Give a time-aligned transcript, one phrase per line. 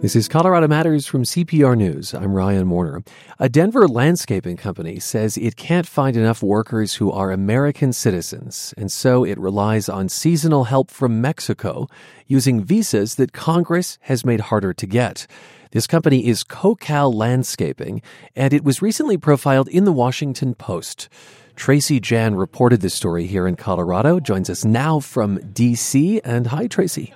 [0.00, 2.14] This is Colorado Matters from CPR News.
[2.14, 3.02] I'm Ryan Warner.
[3.38, 8.90] A Denver landscaping company says it can't find enough workers who are American citizens, and
[8.90, 11.86] so it relies on seasonal help from Mexico
[12.26, 15.26] using visas that Congress has made harder to get.
[15.72, 18.00] This company is CoCal Landscaping,
[18.34, 21.10] and it was recently profiled in the Washington Post.
[21.56, 26.22] Tracy Jan reported this story here in Colorado, joins us now from DC.
[26.24, 27.12] And hi, Tracy.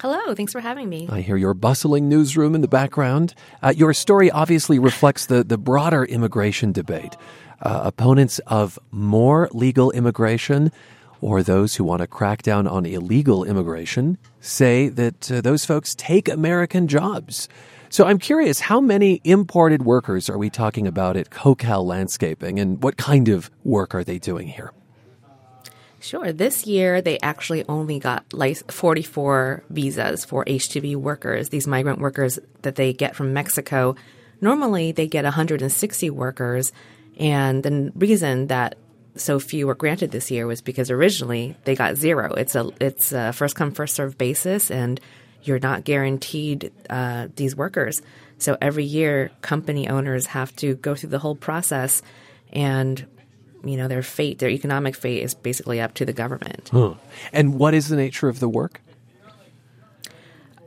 [0.00, 1.08] Hello, thanks for having me.
[1.10, 3.34] I hear your bustling newsroom in the background.
[3.62, 7.16] Uh, your story obviously reflects the, the broader immigration debate.
[7.62, 10.72] Uh, opponents of more legal immigration
[11.20, 15.94] or those who want to crack down on illegal immigration say that uh, those folks
[15.94, 17.48] take American jobs.
[17.88, 22.82] So I'm curious, how many imported workers are we talking about at CoCal Landscaping and
[22.82, 24.72] what kind of work are they doing here?
[26.04, 26.34] Sure.
[26.34, 32.38] This year, they actually only got like 44 visas for H2B workers, these migrant workers
[32.60, 33.96] that they get from Mexico.
[34.38, 36.72] Normally, they get 160 workers.
[37.18, 38.76] And the reason that
[39.16, 42.34] so few were granted this year was because originally they got zero.
[42.34, 45.00] It's a it's a first come first serve basis, and
[45.42, 48.02] you're not guaranteed uh, these workers.
[48.36, 52.02] So every year, company owners have to go through the whole process,
[52.52, 53.06] and
[53.64, 56.70] you know, their fate, their economic fate is basically up to the government.
[56.72, 56.94] Huh.
[57.32, 58.80] And what is the nature of the work?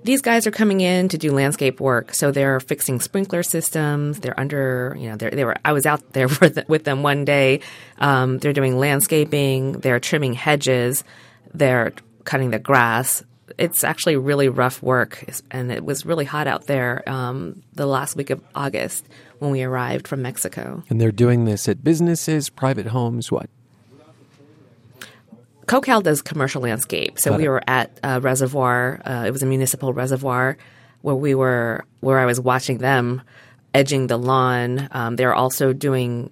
[0.04, 4.22] These guys are coming in to do landscape work, so they're fixing sprinkler systems.
[4.22, 5.58] They're under, you know, they were.
[5.66, 7.60] I was out there with, with them one day.
[7.98, 9.74] Um, they're doing landscaping.
[9.74, 11.04] They're trimming hedges.
[11.54, 13.24] They're cutting the grass.
[13.58, 18.16] It's actually really rough work, and it was really hot out there um, the last
[18.16, 19.08] week of August
[19.40, 20.84] when we arrived from Mexico.
[20.90, 23.50] And they're doing this at businesses, private homes, what?
[25.66, 27.20] CoCal does commercial landscape.
[27.20, 27.50] So Got we it.
[27.50, 29.02] were at a reservoir.
[29.06, 30.58] Uh, it was a municipal reservoir
[31.02, 33.22] where we were, where I was watching them
[33.74, 34.88] edging the lawn.
[34.92, 36.32] Um, they're also doing.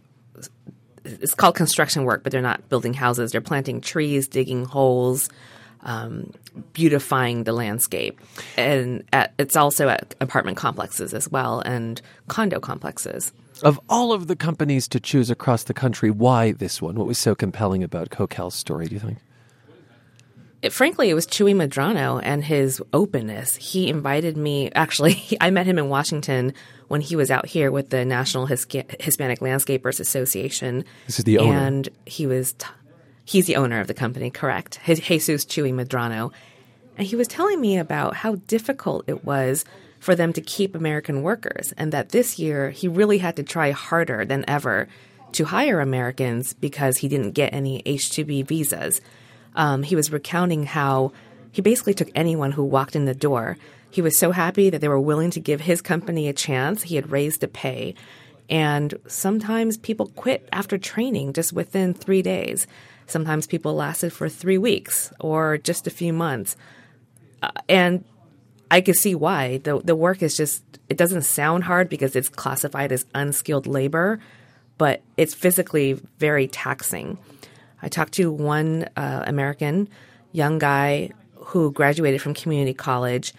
[1.04, 3.32] It's called construction work, but they're not building houses.
[3.32, 5.30] They're planting trees, digging holes,
[5.86, 6.34] um,
[6.74, 8.20] beautifying the landscape,
[8.58, 13.32] and at, it's also at apartment complexes as well and condo complexes.
[13.64, 16.96] Of all of the companies to choose across the country, why this one?
[16.96, 19.20] What was so compelling about CoCal's story, do you think?
[20.66, 23.56] it, frankly, it was Chuy Medrano and his openness.
[23.56, 24.72] He invited me.
[24.72, 26.54] Actually, I met him in Washington
[26.88, 30.84] when he was out here with the National Hisca- Hispanic Landscapers Association.
[31.06, 31.58] This is the owner.
[31.58, 32.54] and he was.
[32.54, 32.68] T-
[33.26, 34.80] he's the owner of the company, correct?
[34.86, 36.32] Je- Jesus Chuy Medrano,
[36.98, 39.66] and he was telling me about how difficult it was
[40.00, 43.72] for them to keep American workers, and that this year he really had to try
[43.72, 44.88] harder than ever
[45.34, 49.02] to hire Americans because he didn't get any H 2B visas.
[49.56, 51.12] Um, he was recounting how
[51.52, 53.58] he basically took anyone who walked in the door.
[53.90, 56.84] He was so happy that they were willing to give his company a chance.
[56.84, 57.96] He had raised the pay.
[58.50, 62.68] And sometimes people quit after training just within three days.
[63.08, 66.56] Sometimes people lasted for three weeks or just a few months.
[67.42, 68.04] Uh, and
[68.72, 69.58] I could see why.
[69.60, 74.20] The, the work is just, it doesn't sound hard because it's classified as unskilled labor,
[74.78, 77.18] but it's physically very taxing.
[77.82, 79.88] I talked to one uh, American
[80.32, 83.34] young guy who graduated from community college,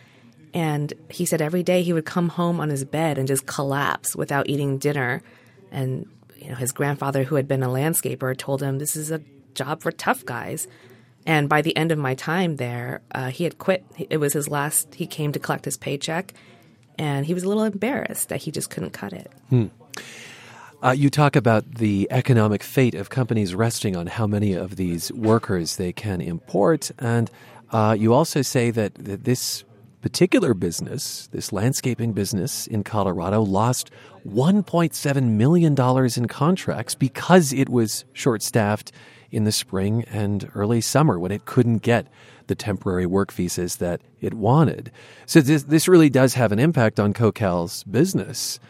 [0.54, 4.14] and he said every day he would come home on his bed and just collapse
[4.14, 5.22] without eating dinner.
[5.72, 9.20] And you know, his grandfather, who had been a landscaper, told him this is a
[9.56, 10.68] job for tough guys.
[11.26, 13.84] And by the end of my time there, uh, he had quit.
[13.98, 14.94] It was his last.
[14.94, 16.32] He came to collect his paycheck,
[16.98, 19.30] and he was a little embarrassed that he just couldn't cut it.
[20.82, 25.10] Uh, you talk about the economic fate of companies resting on how many of these
[25.12, 26.92] workers they can import.
[26.98, 27.28] And
[27.72, 29.64] uh, you also say that, that this
[30.02, 33.90] particular business, this landscaping business in Colorado, lost
[34.28, 35.74] $1.7 million
[36.16, 38.92] in contracts because it was short staffed
[39.30, 42.06] in the spring and early summer when it couldn't get
[42.46, 44.90] the temporary work visas that it wanted.
[45.26, 48.60] So this, this really does have an impact on CoCal's business.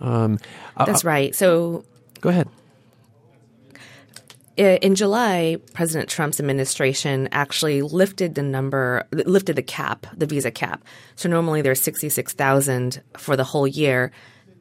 [0.00, 0.38] Um,
[0.76, 1.34] uh, That's right.
[1.34, 1.84] So
[2.20, 2.48] Go ahead.
[4.56, 10.82] In July, President Trump's administration actually lifted the number, lifted the cap, the visa cap.
[11.14, 14.10] So normally there's 66,000 for the whole year.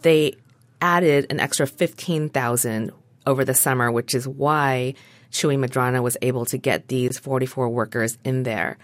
[0.04, 0.36] They
[0.82, 2.92] added an extra 15,000
[3.26, 4.94] over the summer, which is why
[5.38, 8.78] Chuy Medrano was able to get these 44 workers in there.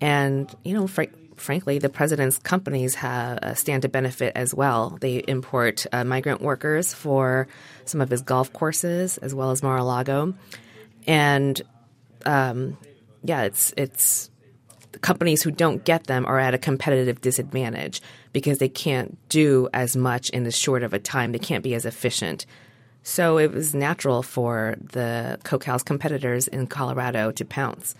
[0.00, 1.04] And, you know, fr-
[1.36, 4.98] frankly, the president's companies have, uh, stand to benefit as well.
[5.00, 7.46] They import uh, migrant workers for
[7.84, 10.34] some of his golf courses as well as Mar-a-Lago.
[11.06, 11.62] And,
[12.26, 12.76] um,
[13.22, 14.28] yeah, it's, it's,
[15.02, 18.02] companies who don't get them are at a competitive disadvantage
[18.32, 21.30] because they can't do as much in as short of a time.
[21.30, 22.44] They can't be as efficient.
[23.02, 27.94] So it was natural for the CoCal's competitors in Colorado to pounce.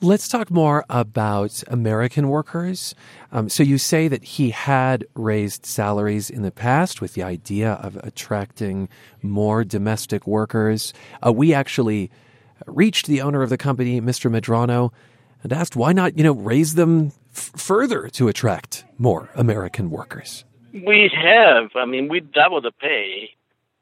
[0.00, 2.94] Let's talk more about American workers.
[3.32, 7.72] Um, so you say that he had raised salaries in the past with the idea
[7.74, 8.88] of attracting
[9.22, 10.92] more domestic workers.
[11.24, 12.10] Uh, we actually
[12.66, 14.30] reached the owner of the company, Mr.
[14.30, 14.92] Medrano,
[15.42, 20.44] and asked why not, you know, raise them f- further to attract more American workers.
[20.72, 21.70] We have.
[21.76, 23.30] I mean, we double the pay.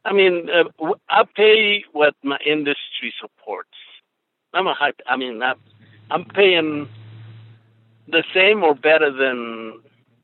[0.06, 3.68] I mean, uh, I pay what my industry supports.
[4.54, 4.92] I'm a high.
[5.06, 5.54] I mean, I,
[6.12, 6.88] I'm paying
[8.06, 9.80] the same or better than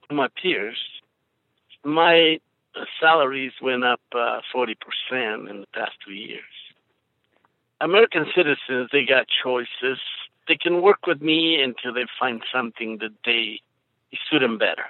[0.08, 0.78] my peers.
[1.84, 2.38] My
[3.00, 4.76] salaries went up uh, 40%
[5.50, 6.44] in the past two years.
[7.80, 9.98] American citizens, they got choices.
[10.46, 13.60] They can work with me until they find something that they
[14.30, 14.84] suit them better.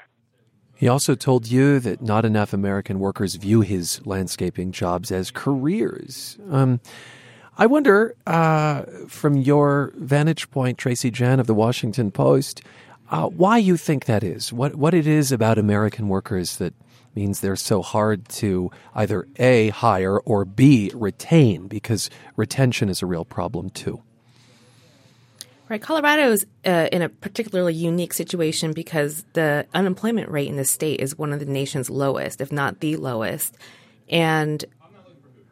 [0.75, 6.39] He also told you that not enough American workers view his landscaping jobs as careers.
[6.51, 6.81] Um,
[7.57, 12.63] I wonder, uh, from your vantage point, Tracy Jan of the Washington Post,
[13.11, 14.53] uh, why you think that is.
[14.53, 16.73] What what it is about American workers that
[17.15, 23.07] means they're so hard to either A, hire, or B, retain, because retention is a
[23.07, 24.03] real problem too.
[25.73, 25.81] Right.
[25.81, 31.01] Colorado is uh, in a particularly unique situation because the unemployment rate in the state
[31.01, 33.57] is one of the nation's lowest, if not the lowest.
[34.11, 34.63] And,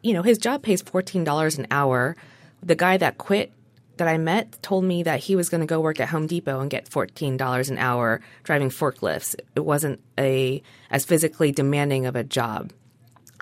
[0.03, 2.15] you know, his job pays $14 an hour.
[2.61, 3.51] The guy that quit
[3.97, 6.59] that I met told me that he was going to go work at Home Depot
[6.59, 9.35] and get $14 an hour driving forklifts.
[9.55, 12.71] It wasn't a as physically demanding of a job.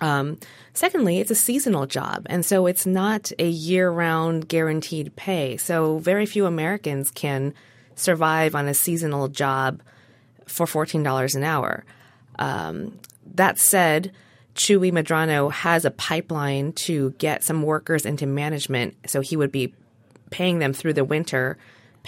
[0.01, 0.37] Um,
[0.73, 5.57] secondly, it's a seasonal job, and so it's not a year-round guaranteed pay.
[5.57, 7.53] So very few Americans can
[7.95, 9.81] survive on a seasonal job
[10.47, 11.83] for fourteen dollars an hour.
[12.39, 12.97] Um,
[13.35, 14.13] that said,
[14.55, 19.73] Chuy Medrano has a pipeline to get some workers into management, so he would be
[20.29, 21.57] paying them through the winter,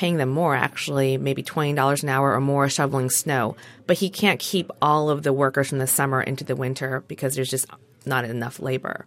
[0.01, 3.55] paying them more actually, maybe $20 an hour or more shoveling snow.
[3.85, 7.35] But he can't keep all of the workers from the summer into the winter because
[7.35, 7.67] there's just
[8.03, 9.05] not enough labor.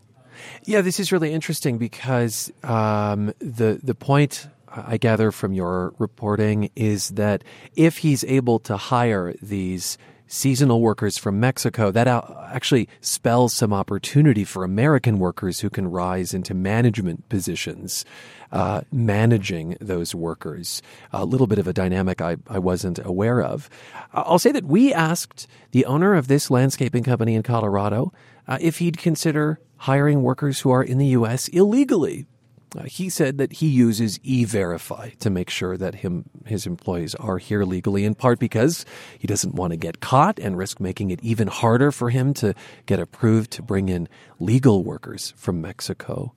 [0.67, 6.71] Yeah, this is really interesting because um, the the point I gather from your reporting
[6.77, 7.43] is that
[7.75, 12.09] if he's able to hire these seasonal workers from Mexico, that
[12.53, 18.05] actually spells some opportunity for American workers who can rise into management positions,
[18.53, 20.83] uh, managing those workers.
[21.13, 23.69] A little bit of a dynamic I, I wasn't aware of.
[24.13, 28.13] I'll say that we asked the owner of this landscaping company in Colorado
[28.47, 31.49] uh, if he'd consider hiring workers who are in the U.S.
[31.49, 32.27] illegally
[32.77, 37.39] uh, he said that he uses e-verify to make sure that him his employees are
[37.39, 38.85] here legally in part because
[39.19, 42.55] he doesn't want to get caught and risk making it even harder for him to
[42.87, 46.35] get approved to bring in legal workers from Mexico.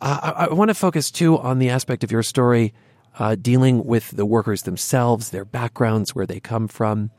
[0.00, 2.74] Uh, I, I, want to focus too on the aspect of your story
[3.18, 7.10] uh, dealing with the workers themselves, their backgrounds, where they come from.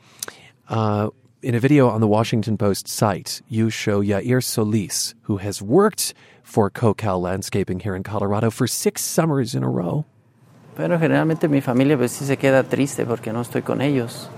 [0.67, 1.09] Uh,
[1.41, 6.13] in a video on the Washington Post site, you show Yair Solis, who has worked
[6.45, 10.05] for CoCal Landscaping here in Colorado for six summers in a row.
[10.77, 14.29] Pero generalmente mi familia pues sí se queda triste porque no estoy con ellos.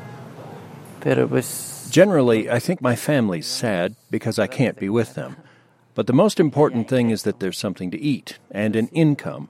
[1.02, 5.37] Pero pues Generally, I think my family's sad because I can't be with them.
[5.95, 9.49] But the most important thing is that there's something to eat and an income.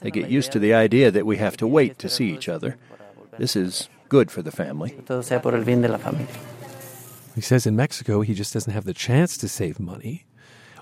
[0.00, 2.76] They get used to the idea that we have to wait to see each other.
[3.38, 4.90] This is good for the family.
[5.06, 6.34] todo sea por el bien de la familia.
[7.34, 10.24] He says in Mexico, he just doesn't have the chance to save money.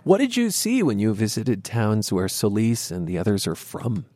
[0.07, 4.07] What did you see when you visited towns where Solis and the others are from?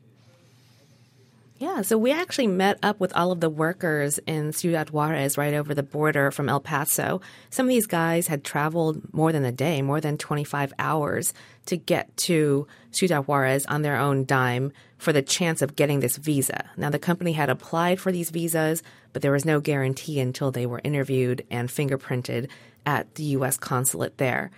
[1.59, 5.52] Yeah, so we actually met up with all of the workers in Ciudad Juarez, right
[5.52, 7.20] over the border from El Paso.
[7.50, 11.35] Some of these guys had traveled more than a day, more than 25 hours
[11.66, 16.18] to get to Ciudad Juarez on their own dime for the chance of getting this
[16.18, 16.70] visa.
[16.76, 20.66] Now, the company had applied for these visas, but there was no guarantee until they
[20.66, 22.49] were interviewed and fingerprinted
[22.87, 23.56] at the U.S.
[23.56, 24.52] consulate there.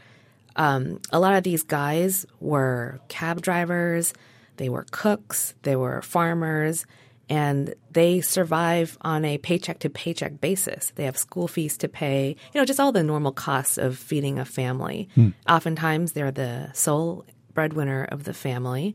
[0.56, 4.12] Um, a lot of these guys were cab drivers
[4.56, 6.86] they were cooks, they were farmers,
[7.28, 10.92] and they survive on a paycheck to paycheck basis.
[10.94, 14.38] They have school fees to pay, you know, just all the normal costs of feeding
[14.38, 15.08] a family.
[15.14, 15.30] Hmm.
[15.48, 18.94] Oftentimes, they're the sole breadwinner of the family.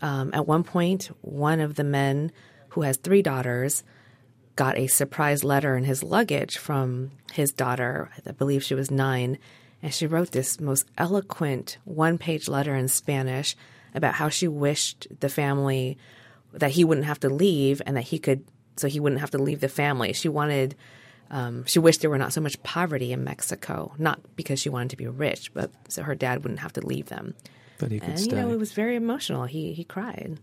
[0.00, 2.30] Um, at one point, one of the men
[2.70, 3.82] who has three daughters
[4.54, 8.10] got a surprise letter in his luggage from his daughter.
[8.26, 9.38] I believe she was nine.
[9.82, 13.54] And she wrote this most eloquent one page letter in Spanish
[13.94, 15.96] about how she wished the family
[16.52, 18.44] that he wouldn't have to leave and that he could
[18.76, 20.12] so he wouldn't have to leave the family.
[20.12, 20.76] She wanted,
[21.30, 24.90] um, she wished there were not so much poverty in Mexico, not because she wanted
[24.90, 27.34] to be rich, but so her dad wouldn't have to leave them.
[27.78, 28.30] But he could And stay.
[28.30, 29.44] you know, it was very emotional.
[29.44, 30.38] He he cried.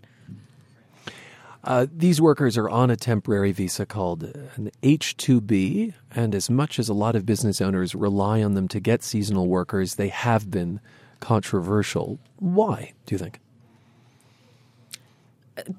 [1.65, 4.23] Uh, these workers are on a temporary visa called
[4.55, 8.67] an H 2B, and as much as a lot of business owners rely on them
[8.67, 10.79] to get seasonal workers, they have been
[11.19, 12.19] controversial.
[12.37, 13.39] Why, do you think?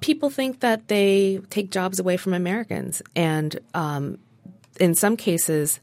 [0.00, 4.18] people think that they take jobs away from Americans, and um,
[4.80, 5.80] in some cases,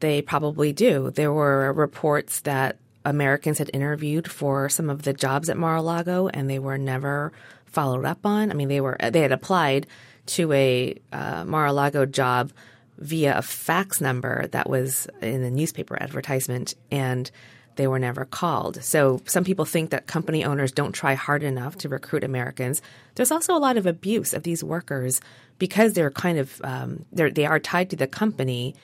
[0.00, 1.10] they probably do.
[1.10, 6.48] There were reports that Americans had interviewed for some of the jobs at Mar-a-Lago, and
[6.48, 7.32] they were never
[7.74, 8.50] followed up on.
[8.50, 9.86] I mean, they were they had applied
[10.26, 12.52] to a uh, Mar-a-Lago job
[12.98, 17.30] via a fax number that was in a newspaper advertisement, and
[17.76, 18.82] they were never called.
[18.82, 22.80] So some people think that company owners don't try hard enough to recruit Americans.
[23.16, 25.20] There's also a lot of abuse of these workers
[25.58, 28.74] because they're kind of um, they're, they are tied to the company.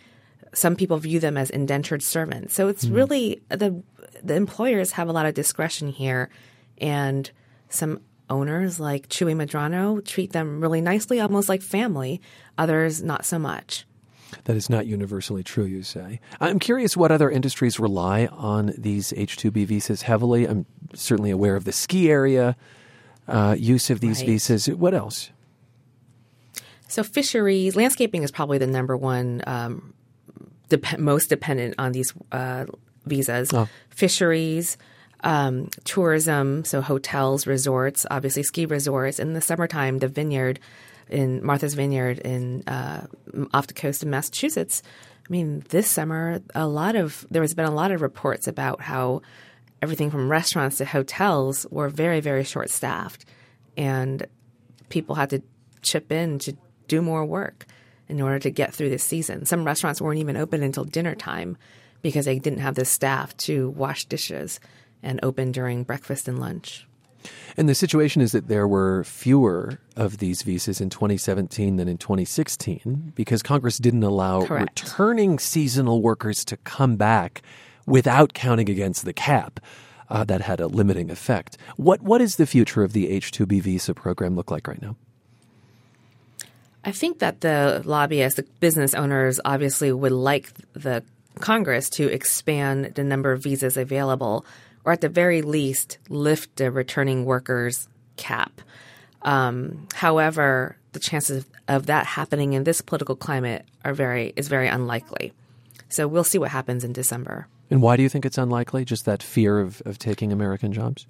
[0.52, 2.54] Some people view them as indentured servants.
[2.54, 3.82] So it's really the
[4.22, 6.28] the employers have a lot of discretion here,
[6.78, 7.30] and
[7.68, 12.20] some owners like Chuy Medrano treat them really nicely, almost like family.
[12.56, 13.86] Others not so much.
[14.44, 16.20] That is not universally true, you say.
[16.40, 20.46] I'm curious what other industries rely on these H 2B visas heavily.
[20.46, 22.56] I'm certainly aware of the ski area
[23.26, 24.26] uh, use of these Right.
[24.28, 24.66] visas.
[24.68, 25.30] What else?
[26.88, 29.94] So fisheries, landscaping is probably the number one um,
[30.68, 32.66] dep- most dependent on these uh,
[33.06, 33.52] visas.
[33.52, 33.68] Oh.
[33.90, 34.76] Fisheries,
[35.22, 39.18] um, tourism, so hotels, resorts, obviously ski resorts.
[39.18, 40.60] In the summertime, the vineyard
[41.08, 43.06] in Martha's Vineyard in uh,
[43.52, 44.82] off the coast of Massachusetts.
[45.28, 48.80] I mean, this summer, a lot of there has been a lot of reports about
[48.80, 49.22] how
[49.82, 53.24] everything from restaurants to hotels were very, very short staffed,
[53.76, 54.26] and
[54.88, 55.42] people had to
[55.82, 56.56] chip in to
[56.88, 57.66] do more work
[58.08, 59.46] in order to get through this season.
[59.46, 61.56] Some restaurants weren't even open until dinner time
[62.02, 64.58] because they didn't have the staff to wash dishes
[65.02, 66.86] and open during breakfast and lunch.
[67.56, 71.98] And the situation is that there were fewer of these visas in 2017 than in
[71.98, 74.82] 2016 because Congress didn't allow Correct.
[74.82, 77.42] returning seasonal workers to come back
[77.86, 79.60] without counting against the cap.
[80.08, 81.56] Uh, that had a limiting effect.
[81.76, 84.82] What what is the future of the H two B visa program look like right
[84.82, 84.96] now?
[86.84, 91.04] I think that the lobbyists, the business owners, obviously would like the
[91.38, 94.44] Congress to expand the number of visas available,
[94.84, 98.60] or at the very least, lift the returning workers cap.
[99.22, 104.68] Um, however, the chances of that happening in this political climate are very is very
[104.68, 105.32] unlikely.
[105.88, 107.46] So we'll see what happens in December.
[107.70, 108.84] And why do you think it's unlikely?
[108.84, 111.06] Just that fear of, of taking American jobs?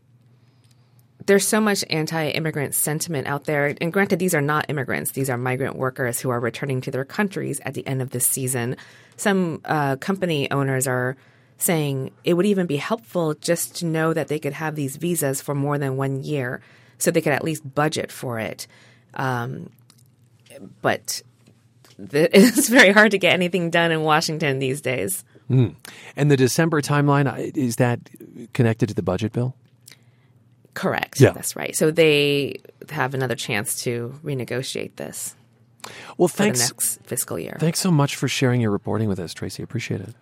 [1.26, 5.36] there's so much anti-immigrant sentiment out there and granted these are not immigrants these are
[5.36, 8.76] migrant workers who are returning to their countries at the end of this season
[9.16, 11.16] some uh, company owners are
[11.60, 15.40] saying it would even be helpful just to know that they could have these visas
[15.40, 16.60] for more than one year
[16.98, 18.66] so they could at least budget for it
[19.14, 19.70] um,
[20.82, 21.22] but
[21.98, 27.26] it's very hard to get anything done in washington these days And the December timeline
[27.56, 27.98] is that
[28.52, 29.54] connected to the budget bill?
[30.74, 31.32] correct Yeah.
[31.32, 35.34] that's right so they have another chance to renegotiate this
[36.16, 36.60] Well, for the thanks.
[36.60, 37.56] next fiscal year.
[37.60, 39.62] Thanks so much for sharing your reporting with us, Tracy.
[39.62, 40.14] Appreciate it.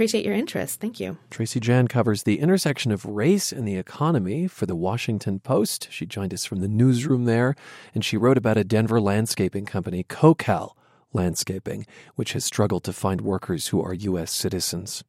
[0.00, 0.80] Appreciate your interest.
[0.80, 1.18] Thank you.
[1.28, 5.88] Tracy Jan covers the intersection of race and the economy for the Washington Post.
[5.90, 7.54] She joined us from the newsroom there,
[7.94, 10.70] and she wrote about a Denver landscaping company, CoCal
[11.12, 14.32] Landscaping, which has struggled to find workers who are U.S.
[14.32, 15.04] citizens.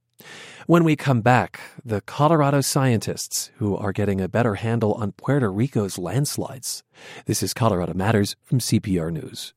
[0.68, 5.50] When we come back, the Colorado scientists who are getting a better handle on Puerto
[5.50, 6.84] Rico's landslides.
[7.28, 9.54] This is Colorado Matters from CPR News.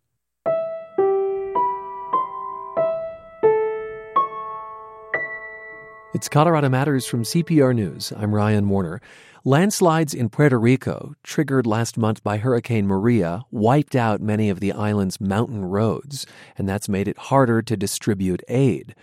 [6.15, 8.13] It's Colorado Matters from CPR News.
[8.17, 9.01] I'm Ryan Warner.
[9.45, 14.71] Landslides in Puerto Rico, triggered last month by Hurricane Maria, wiped out many of the
[14.71, 16.25] island's mountain roads,
[16.57, 18.95] and that's made it harder to distribute aid.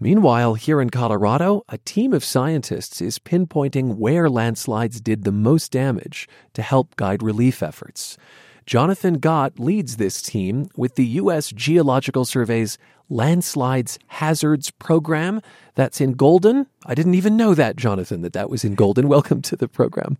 [0.00, 5.70] Meanwhile, here in Colorado, a team of scientists is pinpointing where landslides did the most
[5.70, 8.18] damage to help guide relief efforts.
[8.66, 11.52] Jonathan Godt leads this team with the U.S.
[11.52, 12.76] Geological Survey's
[13.08, 15.40] Landslides Hazards Program.
[15.74, 16.66] That's in Golden.
[16.86, 19.08] I didn't even know that, Jonathan, that that was in Golden.
[19.18, 20.18] Welcome to the program.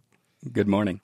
[0.52, 1.00] Good morning.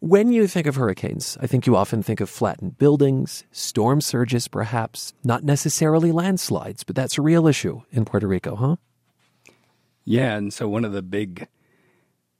[0.00, 4.46] When you think of hurricanes, I think you often think of flattened buildings, storm surges,
[4.46, 8.76] perhaps, not necessarily landslides, but that's a real issue in Puerto Rico, huh?
[10.04, 11.48] Yeah, and so one of the big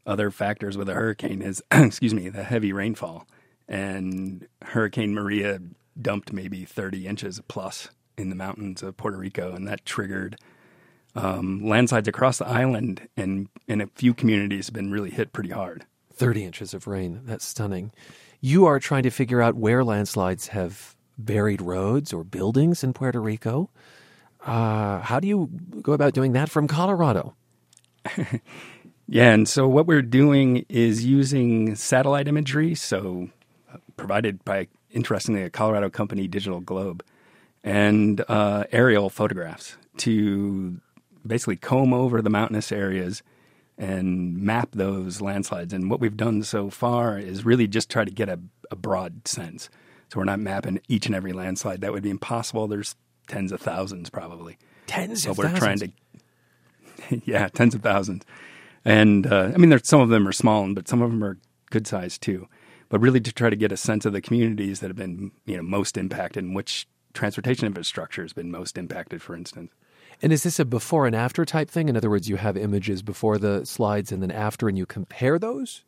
[0.07, 3.27] other factors with a hurricane is, excuse me, the heavy rainfall.
[3.67, 5.61] And Hurricane Maria
[6.01, 10.37] dumped maybe 30 inches plus in the mountains of Puerto Rico, and that triggered
[11.15, 15.51] um, landslides across the island, and in a few communities have been really hit pretty
[15.51, 15.85] hard.
[16.13, 17.21] 30 inches of rain.
[17.25, 17.93] That's stunning.
[18.41, 23.21] You are trying to figure out where landslides have buried roads or buildings in Puerto
[23.21, 23.71] Rico.
[24.45, 25.49] Uh, how do you
[25.83, 27.35] go about doing that from Colorado?
[29.09, 33.29] yeah, and so what we're doing is using satellite imagery, so
[33.73, 37.03] uh, provided by, interestingly, a Colorado company, Digital Globe,
[37.67, 40.81] and uh, aerial photographs to
[41.27, 43.25] basically comb over the mountainous areas
[43.77, 45.73] and map those landslides.
[45.73, 48.39] And what we've done so far is really just try to get a,
[48.71, 49.69] a broad sense.
[50.09, 51.81] So we're not mapping each and every landslide.
[51.81, 52.69] That would be impossible.
[52.69, 52.95] There's
[53.27, 54.59] tens of thousands probably.
[54.87, 55.59] Tens so of we're thousands.
[55.59, 55.79] trying
[57.11, 58.25] to, yeah, tens of thousands.
[58.85, 61.37] And uh, I mean, there's some of them are small, but some of them are
[61.71, 62.47] good size too.
[62.89, 65.57] But really to try to get a sense of the communities that have been, you
[65.57, 69.73] know, most impacted and which transportation infrastructure has been most impacted, for instance.
[70.23, 71.89] And is this a before and after type thing?
[71.89, 75.39] In other words, you have images before the slides and then after, and you compare
[75.39, 75.85] those?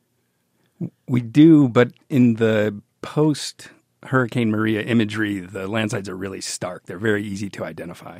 [1.07, 3.69] We do, but in the post
[4.03, 6.85] Hurricane Maria imagery, the landslides are really stark.
[6.85, 8.19] They're very easy to identify.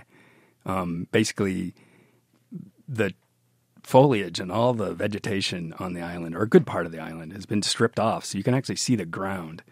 [0.66, 1.74] Um, basically,
[2.88, 3.14] the
[3.84, 7.34] foliage and all the vegetation on the island, or a good part of the island,
[7.34, 9.64] has been stripped off, so you can actually see the ground.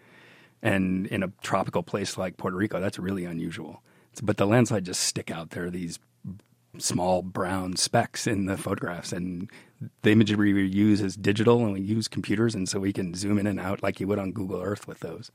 [0.62, 3.82] And in a tropical place like Puerto Rico, that's really unusual.
[4.22, 5.98] But the landslide just stick out there, these
[6.78, 9.12] small brown specks in the photographs.
[9.12, 9.50] And
[10.02, 13.38] the imagery we use is digital, and we use computers, and so we can zoom
[13.38, 15.30] in and out like you would on Google Earth with those.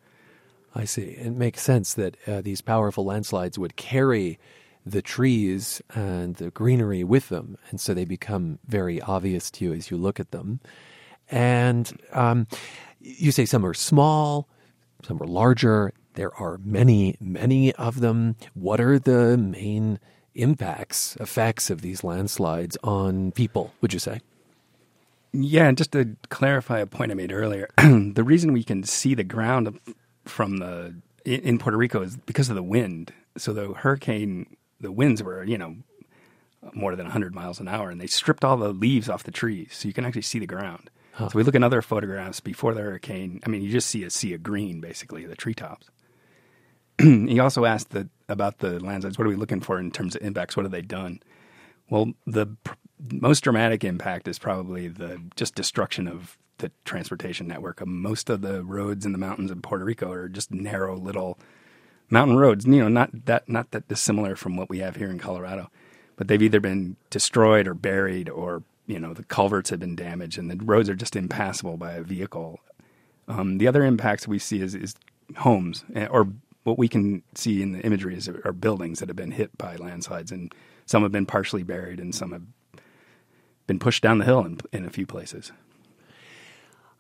[0.76, 1.04] I see.
[1.04, 4.40] It makes sense that uh, these powerful landslides would carry
[4.86, 9.74] the trees and the greenery with them, and so they become very obvious to you
[9.74, 10.60] as you look at them.
[11.32, 12.48] And um,
[13.00, 14.50] you say some are small,
[15.04, 15.94] some are larger.
[16.14, 18.36] There are many, many of them.
[18.54, 20.00] What are the main
[20.36, 24.22] impacts, effects of these landslides on people, would you say?
[25.32, 29.16] Yeah, and just to clarify a point I made earlier, the reason we can see
[29.16, 29.80] the ground
[30.26, 33.14] from the in Puerto Rico is because of the wind.
[33.38, 35.78] So the hurricane, the winds were you know
[36.74, 39.70] more than 100 miles an hour, and they stripped all the leaves off the trees,
[39.72, 40.92] so you can actually see the ground.
[41.14, 41.30] Huh.
[41.30, 43.40] So we look at other photographs before the hurricane.
[43.46, 45.88] I mean, you just see a sea of green, basically, the treetops.
[47.02, 49.18] he also asked the, about the landslides.
[49.18, 50.58] What are we looking for in terms of impacts?
[50.58, 51.20] What have they done?
[51.90, 52.74] Well, the pr-
[53.12, 57.82] most dramatic impact is probably the just destruction of the transportation network.
[57.82, 61.38] Uh, most of the roads in the mountains of Puerto Rico are just narrow little
[62.10, 62.66] mountain roads.
[62.66, 65.70] You know, not that not that dissimilar from what we have here in Colorado,
[66.16, 70.38] but they've either been destroyed or buried, or you know, the culverts have been damaged,
[70.38, 72.60] and the roads are just impassable by a vehicle.
[73.28, 74.96] Um, the other impacts we see is, is
[75.38, 76.28] homes, eh, or
[76.64, 79.76] what we can see in the imagery is are buildings that have been hit by
[79.76, 80.54] landslides, and
[80.86, 82.44] some have been partially buried, and some have
[83.68, 85.52] been pushed down the hill in, in a few places.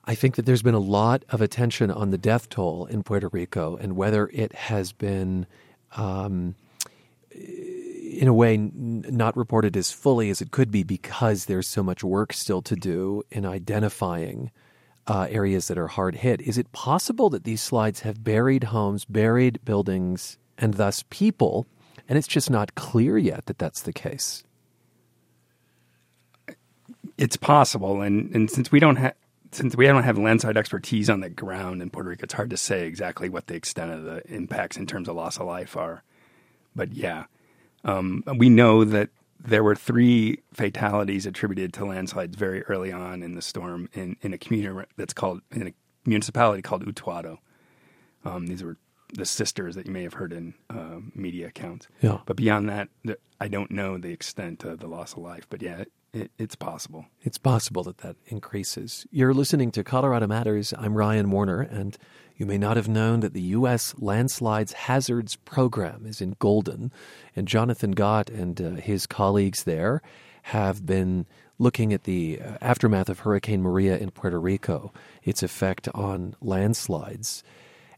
[0.06, 3.30] I think that there's been a lot of attention on the death toll in Puerto
[3.30, 5.46] Rico and whether it has been,
[5.96, 6.56] um,
[8.19, 11.84] in a way, n- not reported as fully as it could be because there's so
[11.84, 14.52] much work still to do in identifying
[15.08, 16.41] uh, areas that are hard hit.
[16.41, 21.65] Is it possible that these slides have buried homes, buried buildings, and thus people,
[22.08, 24.43] and it's just not clear yet that that's the case?
[27.17, 29.13] It's possible, and, and since we don't have
[29.52, 32.58] since we don't have landslide expertise on the ground in Puerto Rico, it's hard to
[32.58, 36.02] say exactly what the extent of the impacts in terms of loss of life are.
[36.76, 37.26] But yeah,
[37.84, 43.36] um, we know that there were three fatalities attributed to landslides very early on in
[43.36, 45.74] the storm in, in a community that's called in a
[46.06, 47.39] municipality called Utuado.
[48.24, 48.78] Um, these were
[49.13, 51.88] the sisters that you may have heard in uh, media accounts.
[52.02, 52.19] Yeah.
[52.26, 52.89] But beyond that,
[53.39, 55.46] I don't know the extent of the loss of life.
[55.50, 57.06] But yeah, it, it's possible.
[57.22, 59.06] It's possible that that increases.
[59.12, 60.74] You're listening to Colorado Matters.
[60.78, 61.98] I'm Ryan Warner, and
[62.43, 63.95] you may not have known that the U.S.
[63.97, 66.91] Landslides Hazards Program is in Golden,
[67.38, 70.01] and Jonathan Godt and uh, his colleagues there
[70.41, 71.25] have been
[71.58, 74.91] looking at the uh, aftermath of Hurricane Maria in Puerto Rico,
[75.23, 77.45] its effect on landslides.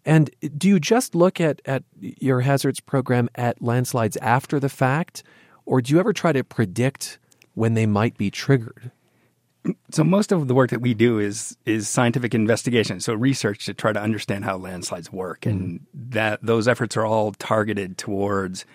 [0.06, 5.24] And do you just look at, at your hazards program at landslides after the fact,
[5.66, 7.18] or do you ever try to predict
[7.56, 8.92] when they might be triggered?
[9.92, 13.74] So most of the work that we do is is scientific investigation, so research to
[13.74, 16.10] try to understand how landslides work, and mm-hmm.
[16.12, 18.66] that those efforts are all targeted towards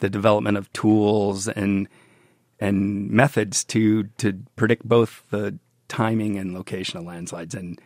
[0.00, 1.88] the development of tools and
[2.58, 5.58] and methods to to predict both the
[5.88, 7.54] timing and location of landslides.
[7.54, 7.80] And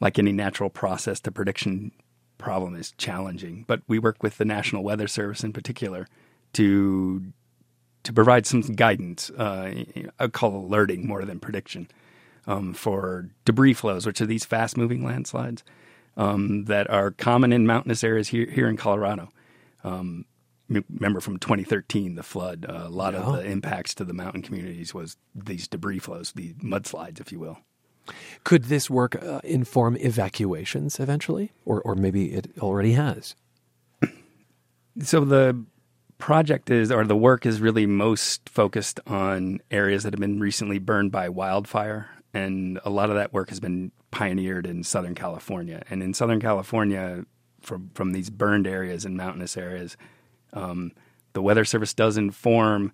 [0.00, 1.92] like any natural process, the prediction
[2.36, 3.64] problem is challenging.
[3.66, 6.06] But we work with the National Weather Service in particular
[6.54, 7.32] to
[8.08, 9.28] to provide some guidance.
[9.28, 9.84] Uh,
[10.18, 11.90] I call alerting more than prediction
[12.46, 15.62] um, for debris flows, which are these fast moving landslides
[16.16, 19.28] um, that are common in mountainous areas here here in Colorado.
[19.84, 20.24] Um,
[20.70, 22.64] remember from 2013, the flood.
[22.66, 23.20] Uh, a lot yeah.
[23.20, 27.38] of the impacts to the mountain communities was these debris flows, the mudslides, if you
[27.38, 27.58] will.
[28.42, 33.34] Could this work uh, inform evacuations eventually, or or maybe it already has?
[35.02, 35.66] So the
[36.18, 40.78] project is, or the work is really most focused on areas that have been recently
[40.78, 45.82] burned by wildfire, and a lot of that work has been pioneered in Southern California.
[45.90, 47.24] And in Southern California,
[47.60, 49.96] from from these burned areas and mountainous areas,
[50.52, 50.92] um,
[51.32, 52.92] the Weather Service does inform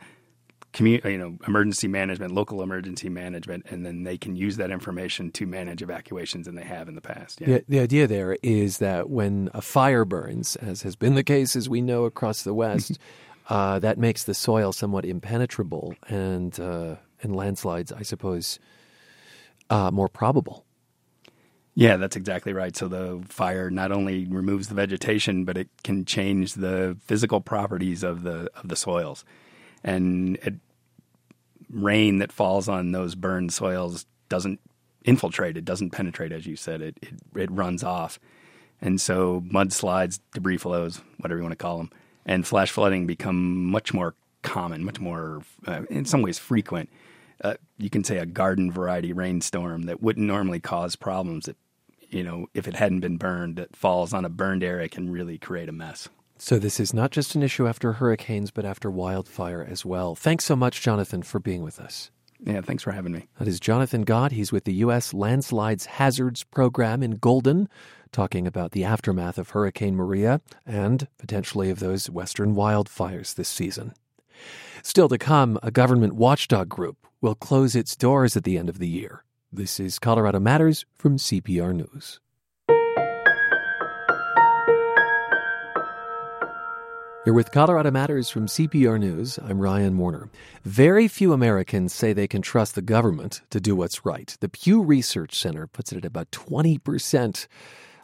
[0.75, 5.31] commu- you know, emergency management, local emergency management, and then they can use that information
[5.31, 7.41] to manage evacuations, and they have in the past.
[7.41, 7.47] Yeah.
[7.47, 11.57] The, the idea there is that when a fire burns, as has been the case,
[11.57, 12.99] as we know across the West,
[13.49, 18.59] uh, that makes the soil somewhat impenetrable, and uh, and landslides, I suppose,
[19.71, 20.67] uh, more probable.
[21.77, 22.77] Yeah, that's exactly right.
[22.77, 28.05] So the fire not only removes the vegetation, but it can change the physical properties
[28.05, 29.25] of the of the soils
[29.85, 30.55] and it,
[31.71, 34.61] rain that falls on those burned soils doesn't
[35.05, 35.57] infiltrate.
[35.57, 36.81] It doesn't penetrate, as you said.
[36.81, 38.19] It it, it runs off,
[38.81, 41.91] and so mudslides, debris flows, whatever you want to call them,
[42.25, 46.89] and flash flooding become much more common, much more, uh, in some ways, frequent.
[47.43, 51.47] Uh, you can say a garden variety rainstorm that wouldn't normally cause problems.
[51.47, 51.57] That
[52.09, 55.37] you know, if it hadn't been burned, that falls on a burned area can really
[55.37, 56.09] create a mess.
[56.39, 60.15] So this is not just an issue after hurricanes, but after wildfire as well.
[60.15, 62.11] Thanks so much, Jonathan, for being with us.
[62.45, 63.29] Yeah, thanks for having me.
[63.39, 64.33] That is Jonathan Godt.
[64.33, 65.15] He's with the U.S.
[65.15, 67.69] Landslides Hazards Program in Golden,
[68.13, 73.95] talking about the aftermath of Hurricane Maria and potentially of those western wildfires this season.
[74.83, 78.79] Still to come, a government watchdog group will close its doors at the end of
[78.79, 79.25] the year.
[79.51, 82.21] This is Colorado Matters from CPR News.
[87.25, 89.39] You're with Colorado Matters from CPR News.
[89.39, 90.29] I'm Ryan Warner.
[90.63, 94.37] Very few Americans say they can trust the government to do what's right.
[94.41, 97.47] The Pew Research Center puts it at about 20%.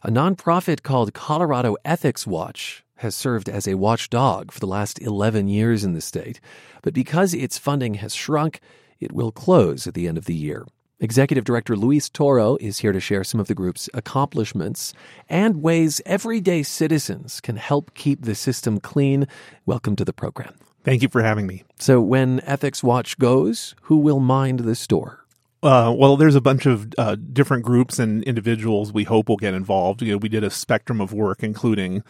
[0.05, 5.49] A nonprofit called Colorado Ethics Watch has served as a watchdog for the last 11
[5.49, 6.41] years in the state.
[6.81, 8.61] But because its funding has shrunk,
[9.01, 10.65] it will close at the end of the year.
[11.03, 14.93] Executive Director Luis Toro is here to share some of the group's accomplishments
[15.31, 19.27] and ways everyday citizens can help keep the system clean.
[19.65, 20.55] Welcome to the program.
[20.85, 21.65] Thank you for having me.
[21.79, 25.25] So, when Ethics Watch goes, who will mind the store?
[25.63, 29.55] Uh, well, there's a bunch of uh, different groups and individuals we hope will get
[29.55, 30.03] involved.
[30.03, 32.03] You know, we did a spectrum of work, including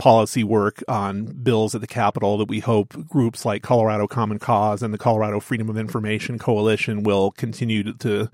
[0.00, 4.82] policy work on bills at the Capitol that we hope groups like Colorado Common Cause
[4.82, 8.30] and the Colorado Freedom of Information Coalition will continue to,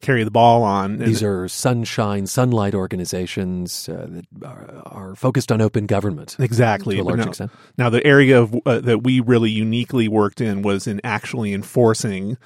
[0.00, 0.96] carry the ball on.
[0.96, 6.36] These are sunshine, sunlight organizations uh, that are, are, focused on open government.
[6.38, 6.96] Exactly.
[6.96, 7.50] To a large now, extent.
[7.76, 12.38] Now, the area of, uh, that we really uniquely worked in was in actually enforcing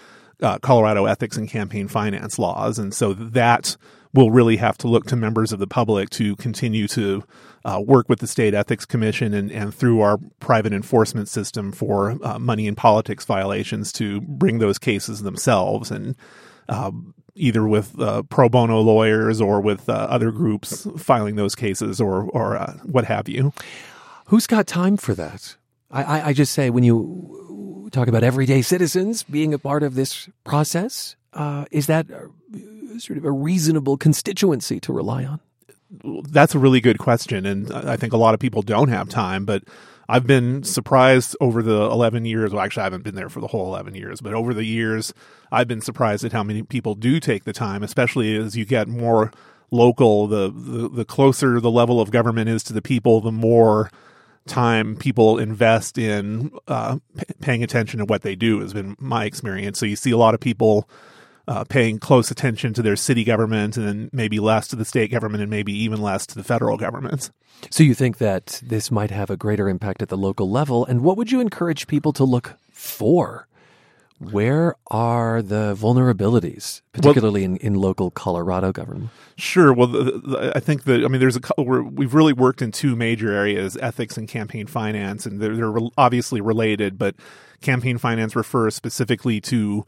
[0.43, 2.79] uh, Colorado ethics and campaign finance laws.
[2.79, 3.77] And so that
[4.15, 7.25] will really have to look to members of the public to continue to
[7.65, 12.17] uh, work with the state ethics commission and, and through our private enforcement system for
[12.23, 16.15] uh, money in politics violations to bring those cases themselves and
[16.69, 16.91] uh,
[17.35, 22.25] either with uh, pro bono lawyers or with uh, other groups filing those cases or
[22.31, 23.53] or uh, what have you.
[24.27, 25.57] Who's got time for that?
[25.91, 29.95] I, I, I just say when you talk about everyday citizens being a part of
[29.95, 31.17] this process,
[31.71, 32.07] is that
[32.99, 35.41] sort of a reasonable constituency to rely on?
[36.29, 39.45] that's a really good question, and I think a lot of people don't have time.
[39.45, 39.65] But
[40.09, 42.53] I've been surprised over the 11 years.
[42.53, 45.15] Well, actually, I haven't been there for the whole 11 years, but over the years,
[45.53, 48.89] I've been surprised at how many people do take the time, especially as you get
[48.89, 49.33] more
[49.71, 50.27] local.
[50.27, 53.91] The the, the closer the level of government is to the people, the more
[54.47, 59.25] time people invest in uh, p- paying attention to what they do has been my
[59.25, 59.79] experience.
[59.79, 60.89] So you see a lot of people
[61.47, 65.11] uh, paying close attention to their city government and then maybe less to the state
[65.11, 67.31] government and maybe even less to the federal government.
[67.71, 70.85] So you think that this might have a greater impact at the local level?
[70.85, 73.47] And what would you encourage people to look for?
[74.19, 79.11] Where are the vulnerabilities, particularly well, in, in local Colorado government?
[79.37, 79.73] Sure.
[79.73, 82.71] Well, the, the, I think that I mean, there's a couple, we've really worked in
[82.71, 86.97] two major areas: ethics and campaign finance, and they're, they're obviously related.
[86.97, 87.17] But
[87.61, 89.85] campaign finance refers specifically to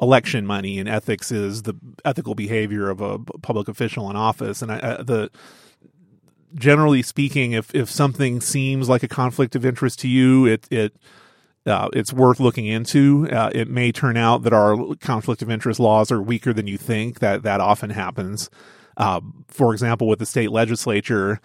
[0.00, 1.74] election money and ethics is the
[2.04, 5.30] ethical behavior of a public official in office and I, I, the
[6.54, 10.96] generally speaking, if if something seems like a conflict of interest to you, it it
[11.66, 13.28] uh, it's worth looking into.
[13.30, 16.78] Uh, it may turn out that our conflict of interest laws are weaker than you
[16.78, 17.20] think.
[17.20, 18.50] That that often happens.
[18.96, 21.40] Uh, for example, with the state legislature,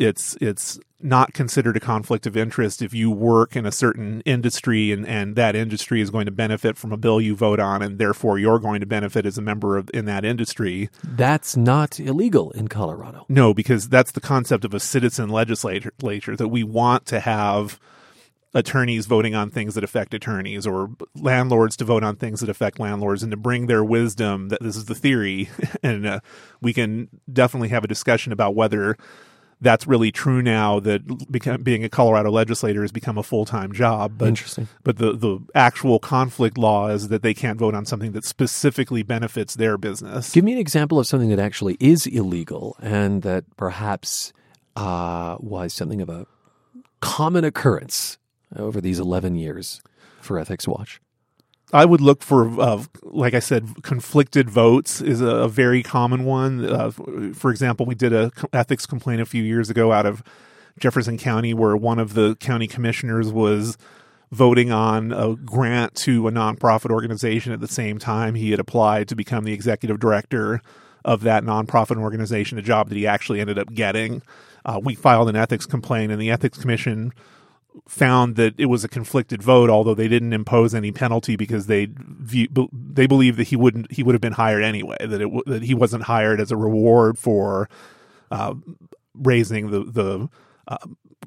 [0.00, 4.92] it's it's not considered a conflict of interest if you work in a certain industry
[4.92, 7.98] and, and that industry is going to benefit from a bill you vote on and
[7.98, 10.88] therefore you're going to benefit as a member of in that industry.
[11.04, 13.24] That's not illegal in Colorado.
[13.28, 17.78] No, because that's the concept of a citizen legislature that we want to have
[18.52, 22.80] attorneys voting on things that affect attorneys or landlords to vote on things that affect
[22.80, 25.48] landlords and to bring their wisdom that this is the theory
[25.82, 26.20] and uh,
[26.60, 28.96] we can definitely have a discussion about whether
[29.60, 33.72] that's really true now that become, being a Colorado legislator has become a full time
[33.72, 34.14] job.
[34.16, 34.68] But, Interesting.
[34.82, 39.02] But the, the actual conflict law is that they can't vote on something that specifically
[39.02, 40.32] benefits their business.
[40.32, 44.32] Give me an example of something that actually is illegal and that perhaps
[44.76, 46.26] uh, was something of a
[47.00, 48.18] common occurrence
[48.56, 49.82] over these 11 years
[50.20, 51.00] for Ethics Watch.
[51.72, 56.24] I would look for, uh, like I said, conflicted votes is a, a very common
[56.24, 56.64] one.
[56.64, 60.22] Uh, for example, we did a ethics complaint a few years ago out of
[60.78, 63.78] Jefferson County where one of the county commissioners was
[64.32, 69.08] voting on a grant to a nonprofit organization at the same time he had applied
[69.08, 70.60] to become the executive director
[71.04, 74.22] of that nonprofit organization, a job that he actually ended up getting.
[74.64, 77.12] Uh, we filed an ethics complaint, and the ethics commission
[77.88, 81.88] found that it was a conflicted vote, although they didn't impose any penalty because they
[81.96, 84.96] view, they believe that he wouldn't he would have been hired anyway.
[85.00, 87.68] That it that he wasn't hired as a reward for
[88.30, 88.54] uh,
[89.14, 90.28] raising the the
[90.68, 90.86] uh,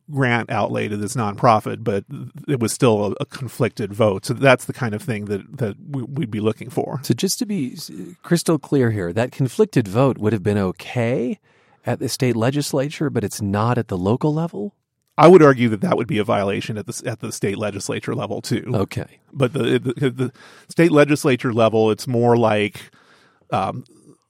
[0.09, 2.05] grant outlay to this nonprofit, but
[2.47, 4.25] it was still a, a, conflicted vote.
[4.25, 6.99] So that's the kind of thing that that we'd be looking for.
[7.03, 7.77] So just to be
[8.21, 11.39] crystal clear here, that conflicted vote would have been okay
[11.85, 14.75] at the state legislature, but it's not at the local level.
[15.17, 18.15] I would argue that that would be a violation at the at the state legislature
[18.15, 18.63] level too.
[18.73, 20.33] Okay, but the the, the
[20.69, 22.91] state legislature level, it's more like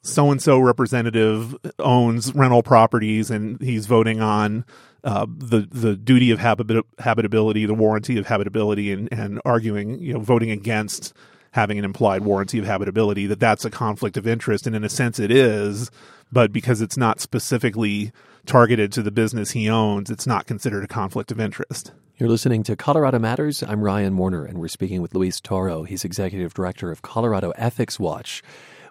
[0.03, 4.65] so and so representative owns rental properties, and he's voting on
[5.03, 10.13] uh, the the duty of habit- habitability, the warranty of habitability, and and arguing, you
[10.13, 11.13] know, voting against
[11.53, 13.27] having an implied warranty of habitability.
[13.27, 15.89] That that's a conflict of interest, and in a sense, it is.
[16.31, 18.11] But because it's not specifically
[18.45, 21.91] targeted to the business he owns, it's not considered a conflict of interest.
[22.17, 23.63] You're listening to Colorado Matters.
[23.63, 25.83] I'm Ryan Warner, and we're speaking with Luis Toro.
[25.83, 28.43] He's executive director of Colorado Ethics Watch,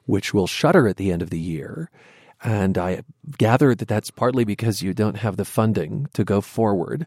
[0.07, 1.90] which will shutter at the end of the year.
[2.44, 3.03] And I
[3.38, 7.07] gather that that's partly because you don't have the funding to go forward.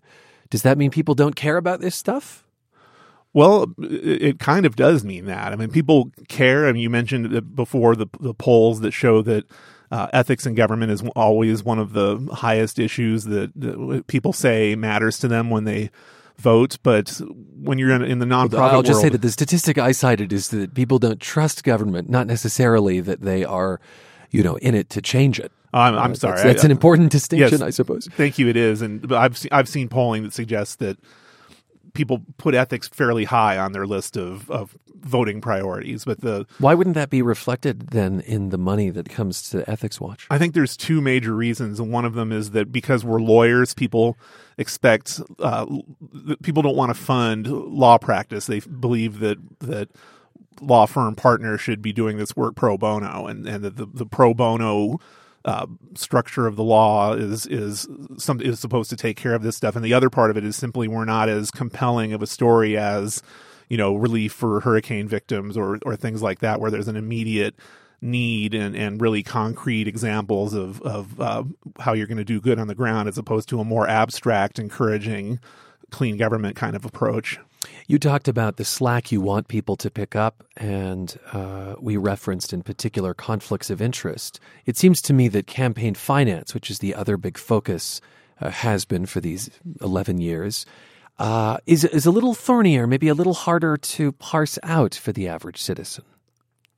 [0.49, 2.44] Does that mean people don't care about this stuff?
[3.35, 5.51] Well, it kind of does mean that.
[5.51, 6.69] I mean, people care.
[6.69, 9.43] I mean, you mentioned before the the polls that show that
[9.91, 14.73] uh, ethics in government is always one of the highest issues that, that, people say
[14.75, 15.91] matters to them when they
[16.37, 16.77] vote.
[16.81, 17.21] But
[17.61, 20.31] when you're in, in the nonprofit, I'll just world, say that the statistic I cited
[20.31, 23.81] is that people don't trust government, not necessarily that they are,
[24.31, 25.51] you know, in it to change it.
[25.73, 26.35] I'm, I'm uh, sorry.
[26.35, 28.07] That's, that's I, an important distinction, yes, I suppose.
[28.13, 28.47] Thank you.
[28.47, 30.97] It is, and I've seen, I've seen polling that suggests that
[31.95, 36.05] people put ethics fairly high on their list of, of voting priorities.
[36.05, 39.99] But the why wouldn't that be reflected then in the money that comes to Ethics
[39.99, 40.27] Watch?
[40.29, 43.73] I think there's two major reasons, and one of them is that because we're lawyers,
[43.73, 44.17] people
[44.57, 45.65] expect uh,
[46.43, 48.45] people don't want to fund law practice.
[48.45, 49.89] They believe that that
[50.61, 54.05] law firm partners should be doing this work pro bono, and and that the, the
[54.05, 54.99] pro bono
[55.45, 59.55] uh, structure of the law is is some is supposed to take care of this
[59.55, 62.27] stuff, and the other part of it is simply we're not as compelling of a
[62.27, 63.21] story as
[63.69, 67.55] you know relief for hurricane victims or or things like that, where there's an immediate
[68.01, 71.43] need and, and really concrete examples of of uh,
[71.79, 74.57] how you're going to do good on the ground, as opposed to a more abstract,
[74.57, 75.39] encouraging,
[75.91, 77.39] clean government kind of approach.
[77.87, 82.53] You talked about the slack you want people to pick up, and uh, we referenced
[82.53, 84.39] in particular conflicts of interest.
[84.65, 88.01] It seems to me that campaign finance, which is the other big focus,
[88.41, 89.49] uh, has been for these
[89.81, 90.65] 11 years,
[91.17, 95.27] uh, is, is a little thornier, maybe a little harder to parse out for the
[95.27, 96.03] average citizen.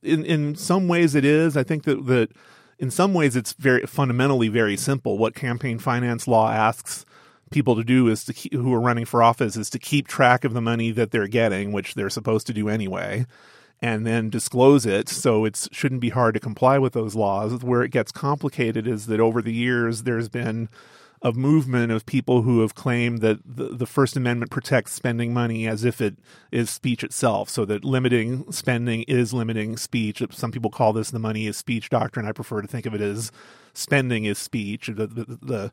[0.02, 1.56] In, in some ways, it is.
[1.56, 2.30] I think that, that
[2.78, 5.18] in some ways it's very fundamentally very simple.
[5.18, 7.04] What campaign finance law asks
[7.50, 10.44] people to do is to keep, who are running for office is to keep track
[10.44, 13.26] of the money that they're getting, which they're supposed to do anyway,
[13.80, 15.08] and then disclose it.
[15.08, 17.62] So it shouldn't be hard to comply with those laws.
[17.62, 20.68] Where it gets complicated is that over the years there's been
[21.20, 25.66] a movement of people who have claimed that the, the First Amendment protects spending money
[25.66, 26.16] as if it
[26.52, 30.22] is speech itself, so that limiting spending is limiting speech.
[30.30, 32.26] Some people call this the money is speech doctrine.
[32.26, 33.32] I prefer to think of it as
[33.74, 34.86] spending is speech.
[34.86, 35.72] The, the, the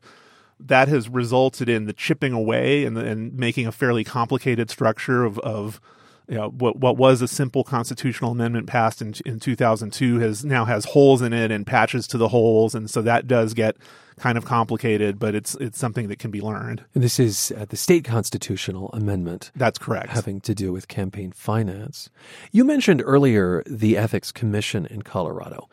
[0.58, 5.38] that has resulted in the chipping away and, and making a fairly complicated structure of,
[5.40, 5.80] of
[6.28, 10.64] you know, what what was a simple constitutional amendment passed in in 2002 has now
[10.64, 13.76] has holes in it and patches to the holes, and so that does get
[14.18, 15.20] kind of complicated.
[15.20, 16.84] But it's it's something that can be learned.
[16.94, 19.52] And this is uh, the state constitutional amendment.
[19.54, 20.08] That's correct.
[20.08, 22.10] Having to do with campaign finance.
[22.50, 25.68] You mentioned earlier the ethics commission in Colorado.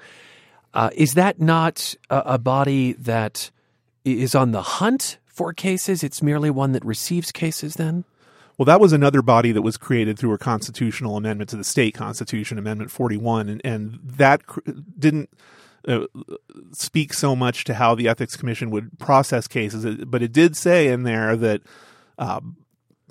[0.76, 3.50] Uh, is that not a, a body that
[4.06, 6.04] is on the hunt for cases?
[6.04, 7.76] It's merely one that receives cases.
[7.76, 8.06] Then.
[8.58, 11.96] Well, that was another body that was created through a constitutional amendment to the state
[11.96, 14.60] constitution, Amendment 41, and, and that cr-
[15.00, 15.30] didn't
[15.88, 16.06] uh,
[16.72, 20.88] speak so much to how the ethics commission would process cases, but it did say
[20.88, 21.62] in there that
[22.20, 22.40] uh,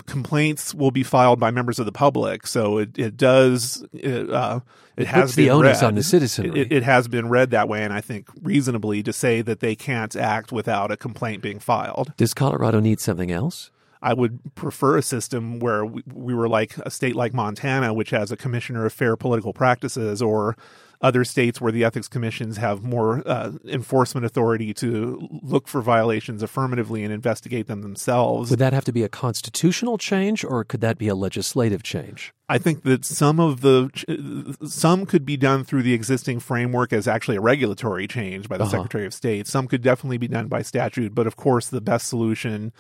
[0.06, 2.46] complaints will be filed by members of the public.
[2.46, 4.60] So it, it does it, uh,
[4.96, 5.88] it, it has the been onus read.
[5.88, 6.60] on the citizenry.
[6.60, 9.74] It, it, has been read that way, and I think reasonably to say that they
[9.74, 12.12] can't act without a complaint being filed.
[12.16, 13.70] Does Colorado need something else?
[14.02, 18.10] I would prefer a system where we, we, were like a state like Montana, which
[18.10, 20.56] has a commissioner of fair political practices, or
[21.02, 26.42] other states where the ethics commissions have more uh, enforcement authority to look for violations
[26.42, 28.50] affirmatively and investigate them themselves.
[28.50, 32.32] Would that have to be a constitutional change, or could that be a legislative change?
[32.48, 33.90] I think that some of the
[34.64, 38.64] some could be done through the existing framework as actually a regulatory change by the
[38.64, 38.70] uh-huh.
[38.70, 39.46] Secretary of State.
[39.48, 42.72] Some could definitely be done by statute, but of course, the best solution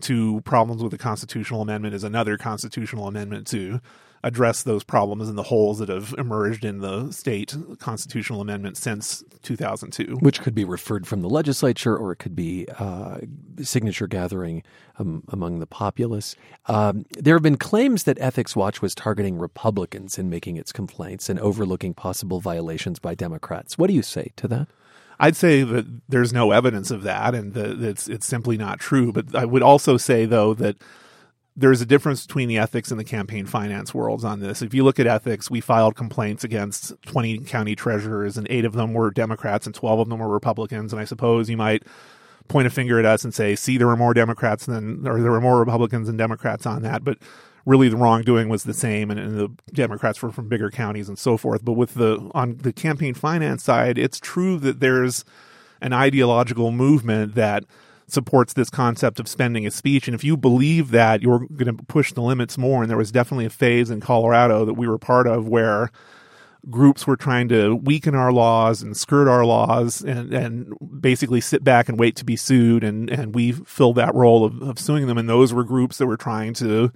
[0.00, 3.80] to problems with a constitutional amendment is another constitutional amendment to
[4.22, 9.24] address those problems and the holes that have emerged in the state constitutional amendment since
[9.42, 10.18] 2002.
[10.20, 13.18] Which could be referred from the legislature or it could be uh,
[13.62, 14.62] signature gathering
[14.98, 16.36] um, among the populace.
[16.66, 21.30] Um, there have been claims that Ethics Watch was targeting Republicans in making its complaints
[21.30, 23.78] and overlooking possible violations by Democrats.
[23.78, 24.68] What do you say to that?
[25.18, 29.12] I'd say that there's no evidence of that, and that it's it's simply not true.
[29.12, 30.76] But I would also say though that
[31.56, 34.62] there's a difference between the ethics and the campaign finance worlds on this.
[34.62, 38.72] If you look at ethics, we filed complaints against 20 county treasurers, and eight of
[38.72, 40.92] them were Democrats and 12 of them were Republicans.
[40.92, 41.82] And I suppose you might
[42.48, 45.30] point a finger at us and say, see, there were more Democrats than, or there
[45.30, 47.04] were more Republicans than Democrats on that.
[47.04, 47.18] But
[47.66, 51.18] really the wrongdoing was the same and, and, the Democrats were from bigger counties and
[51.18, 51.64] so forth.
[51.64, 55.24] But with the on the campaign finance side, it's true that there's
[55.80, 57.64] an ideological movement that
[58.12, 60.08] supports this concept of spending a speech.
[60.08, 62.82] And if you believe that, you're going to push the limits more.
[62.82, 65.90] And there was definitely a phase in Colorado that we were part of where
[66.68, 71.64] groups were trying to weaken our laws and skirt our laws and, and basically sit
[71.64, 72.84] back and wait to be sued.
[72.84, 75.18] And, and we filled that role of, of suing them.
[75.18, 76.92] And those were groups that were trying to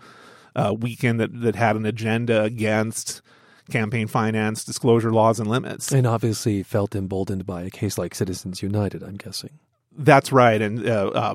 [0.55, 3.22] uh, weekend that, that had an agenda against
[3.70, 5.90] campaign finance, disclosure laws, and limits.
[5.92, 9.59] And obviously felt emboldened by a case like Citizens United, I'm guessing.
[9.96, 10.61] That's right.
[10.61, 11.35] And, uh, uh,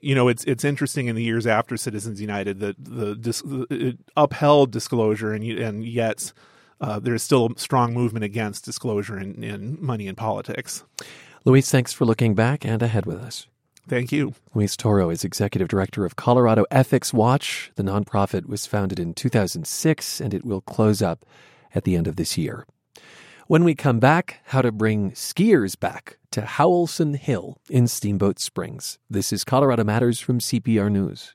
[0.00, 3.98] you know, it's it's interesting in the years after Citizens United that the, the it
[4.16, 6.32] upheld disclosure, and and yet
[6.80, 10.84] uh, there's still a strong movement against disclosure in, in money in politics.
[11.44, 13.46] Luis, thanks for looking back and ahead with us.
[13.88, 14.34] Thank you.
[14.54, 17.72] Luis Toro is executive director of Colorado Ethics Watch.
[17.76, 21.24] The nonprofit was founded in 2006 and it will close up
[21.74, 22.66] at the end of this year.
[23.48, 28.98] When we come back, how to bring skiers back to Howelson Hill in Steamboat Springs.
[29.08, 31.34] This is Colorado Matters from CPR News.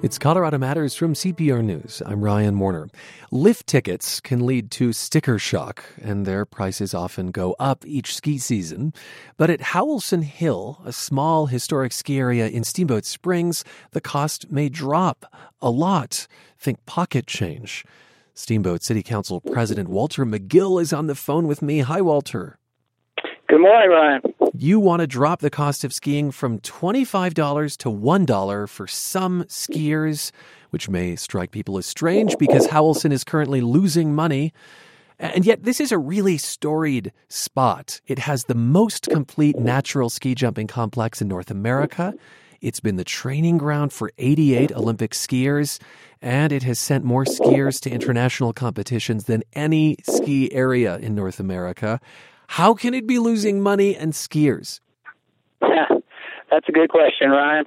[0.00, 2.02] It's Colorado Matters from CPR News.
[2.06, 2.88] I'm Ryan Warner.
[3.32, 8.38] Lift tickets can lead to sticker shock, and their prices often go up each ski
[8.38, 8.94] season.
[9.36, 14.68] But at Howelson Hill, a small historic ski area in Steamboat Springs, the cost may
[14.68, 15.26] drop
[15.60, 16.28] a lot.
[16.60, 17.84] Think pocket change.
[18.34, 21.80] Steamboat City Council President Walter Magill is on the phone with me.
[21.80, 22.56] Hi, Walter.
[23.48, 24.20] Good morning, Ryan.
[24.60, 30.32] You want to drop the cost of skiing from $25 to $1 for some skiers,
[30.70, 34.52] which may strike people as strange because Howelson is currently losing money.
[35.20, 38.00] And yet, this is a really storied spot.
[38.08, 42.12] It has the most complete natural ski jumping complex in North America.
[42.60, 45.80] It's been the training ground for 88 Olympic skiers,
[46.20, 51.38] and it has sent more skiers to international competitions than any ski area in North
[51.38, 52.00] America.
[52.48, 54.80] How can it be losing money and skiers?
[56.50, 57.66] That's a good question, Ryan.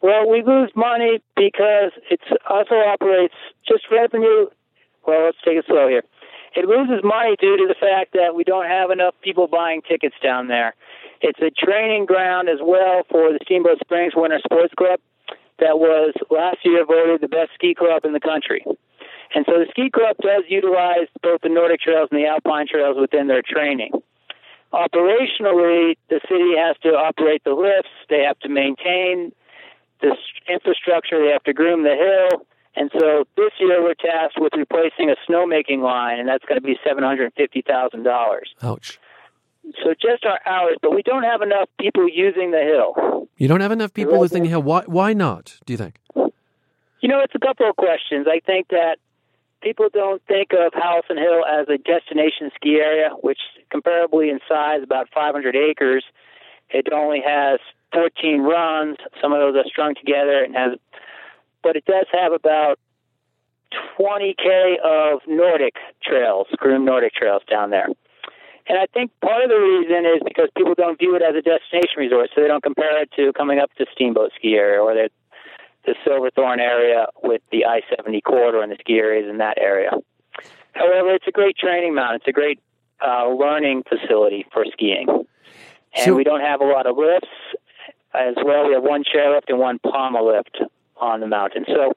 [0.00, 3.34] Well, we lose money because it also operates
[3.66, 4.46] just revenue.
[5.06, 6.02] Well, let's take it slow here.
[6.54, 10.14] It loses money due to the fact that we don't have enough people buying tickets
[10.22, 10.74] down there.
[11.20, 15.00] It's a training ground as well for the Steamboat Springs Winter Sports Club
[15.58, 18.64] that was last year voted the best ski club in the country.
[19.34, 22.96] And so the ski club does utilize both the Nordic trails and the Alpine trails
[23.00, 23.92] within their training.
[24.72, 29.32] Operationally, the city has to operate the lifts, they have to maintain
[30.00, 30.16] this
[30.48, 32.46] infrastructure, they have to groom the hill.
[32.74, 36.66] And so this year we're tasked with replacing a snowmaking line, and that's going to
[36.66, 38.40] be $750,000.
[38.62, 38.98] Ouch.
[39.84, 43.28] So just our hours, but we don't have enough people using the hill.
[43.36, 44.62] You don't have enough people using the hill.
[44.62, 45.98] Why, why not, do you think?
[46.14, 48.26] You know, it's a couple of questions.
[48.28, 48.96] I think that
[49.62, 53.38] people don't think of Howelson Hill as a destination ski area, which
[53.72, 56.04] comparably in size about 500 acres.
[56.70, 57.60] It only has
[57.92, 58.96] 14 runs.
[59.20, 60.78] Some of those are strung together and has,
[61.62, 62.78] but it does have about
[63.98, 67.88] 20k of Nordic trails, groomed Nordic trails down there.
[68.68, 71.42] And I think part of the reason is because people don't view it as a
[71.42, 74.94] destination resort, so they don't compare it to coming up to Steamboat Ski Area or
[74.94, 75.10] the,
[75.84, 79.90] the Silverthorne area with the I 70 corridor and the ski areas in that area.
[80.72, 82.16] However, it's a great training mountain.
[82.16, 82.60] It's a great
[83.06, 85.06] uh, learning facility for skiing.
[85.94, 87.28] And So- we don't have a lot of lifts
[88.14, 88.66] as well.
[88.68, 90.58] We have one chairlift and one pommel lift
[90.98, 91.64] on the mountain.
[91.66, 91.92] So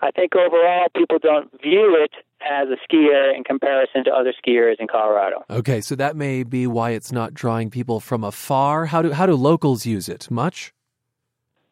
[0.00, 2.12] I think overall people don't view it
[2.44, 5.44] as a ski area in comparison to other skiers in Colorado.
[5.48, 8.86] Okay, so that may be why it's not drawing people from afar.
[8.86, 10.28] How do how do locals use it?
[10.30, 10.72] Much?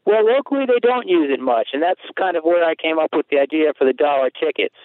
[0.06, 3.10] Well, locally they don't use it much, and that's kind of where I came up
[3.14, 4.76] with the idea for the dollar tickets.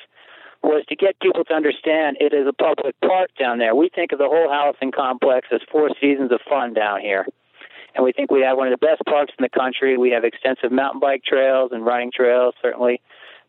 [0.64, 3.76] Was to get people to understand it is a public park down there.
[3.76, 7.28] We think of the whole Howelson complex as four seasons of fun down here.
[7.94, 9.96] And we think we have one of the best parks in the country.
[9.96, 13.00] We have extensive mountain bike trails and running trails, certainly.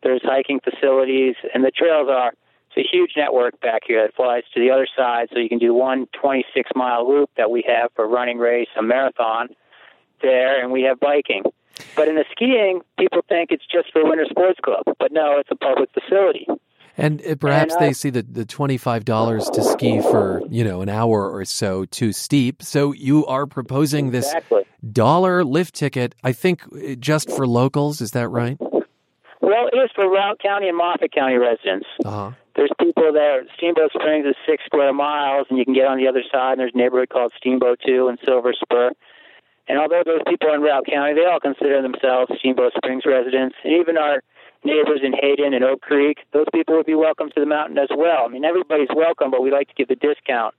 [0.03, 2.33] There's hiking facilities, and the trails are
[2.69, 5.57] it's a huge network back here that flies to the other side, so you can
[5.57, 9.49] do one 26 mile loop that we have for running race, a marathon
[10.21, 11.43] there, and we have biking.
[11.95, 15.49] But in the skiing, people think it's just for Winter Sports Club, but no, it's
[15.51, 16.47] a public facility.
[16.97, 20.81] And uh, perhaps And, uh, they see the, the $25 to ski for, you know,
[20.81, 22.63] an hour or so too steep.
[22.63, 24.63] So you are proposing this Exactly.
[24.91, 28.57] dollar lift ticket, I think uh, just for locals, is that right?
[28.59, 31.85] Well, it is for Routt County and Moffat County residents.
[32.03, 32.31] Uh-huh.
[32.55, 33.43] There's people there.
[33.55, 36.53] Steamboat Springs is six square miles, and you can get on the other side.
[36.53, 38.91] And there's a neighborhood called Steamboat Two and Silver Spur.
[39.67, 43.55] And although those people in Routt County, they all consider themselves Steamboat Springs residents.
[43.63, 44.23] And even our
[44.63, 47.89] neighbors in Hayden and Oak Creek, those people would be welcome to the mountain as
[47.95, 48.25] well.
[48.25, 50.55] I mean, everybody's welcome, but we like to give the discount.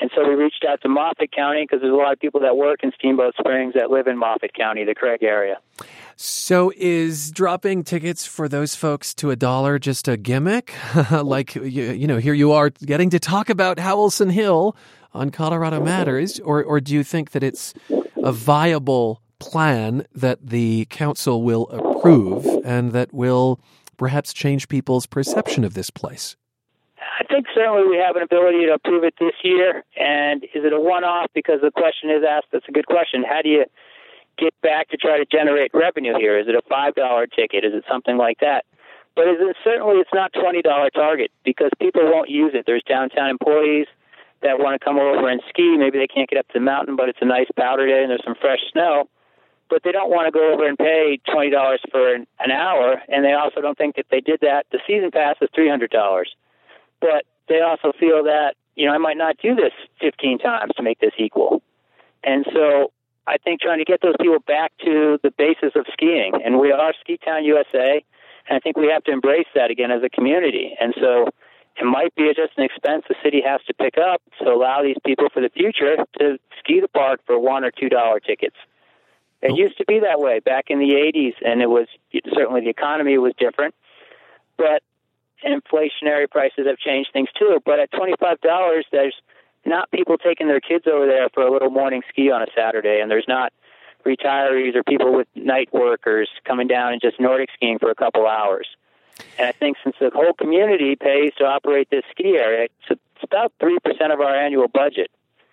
[0.00, 2.56] And so we reached out to Moffat County because there's a lot of people that
[2.56, 5.58] work in Steamboat Springs that live in Moffat County, the Craig area.
[6.14, 10.72] So is dropping tickets for those folks to a dollar just a gimmick?
[11.10, 14.76] like, you, you know, here you are getting to talk about Howelson Hill
[15.12, 17.74] on Colorado Matters, or, or do you think that it's
[18.28, 23.58] a viable plan that the council will approve and that will
[23.96, 26.36] perhaps change people's perception of this place?
[26.98, 29.82] I think certainly we have an ability to approve it this year.
[29.96, 31.30] And is it a one off?
[31.34, 33.24] Because the question is asked, that's a good question.
[33.24, 33.64] How do you
[34.36, 36.38] get back to try to generate revenue here?
[36.38, 37.64] Is it a $5 ticket?
[37.64, 38.66] Is it something like that?
[39.16, 40.62] But is it, certainly it's not $20
[40.92, 42.64] target because people won't use it.
[42.66, 43.86] There's downtown employees
[44.42, 45.76] that want to come over and ski.
[45.76, 48.10] Maybe they can't get up to the mountain, but it's a nice powder day and
[48.10, 49.08] there's some fresh snow.
[49.70, 51.50] But they don't want to go over and pay $20
[51.90, 53.02] for an, an hour.
[53.08, 56.24] And they also don't think if they did that, the season pass is $300
[57.00, 60.82] but they also feel that you know I might not do this 15 times to
[60.82, 61.62] make this equal,
[62.24, 62.92] and so
[63.26, 66.72] I think trying to get those people back to the basis of skiing, and we
[66.72, 68.04] are Ski Town USA,
[68.48, 71.28] and I think we have to embrace that again as a community, and so
[71.80, 74.96] it might be just an expense the city has to pick up to allow these
[75.04, 78.56] people for the future to ski the park for one or two dollar tickets.
[79.40, 81.86] It used to be that way back in the 80s, and it was
[82.34, 83.74] certainly the economy was different,
[84.56, 84.82] but
[85.44, 87.60] inflationary prices have changed things too.
[87.64, 89.14] But at twenty five dollars, there's
[89.64, 93.00] not people taking their kids over there for a little morning ski on a Saturday,
[93.00, 93.52] and there's not
[94.04, 98.26] retirees or people with night workers coming down and just Nordic skiing for a couple
[98.26, 98.66] hours.
[99.38, 103.52] And I think since the whole community pays to operate this ski area, it's about
[103.60, 105.10] three percent of our annual budget.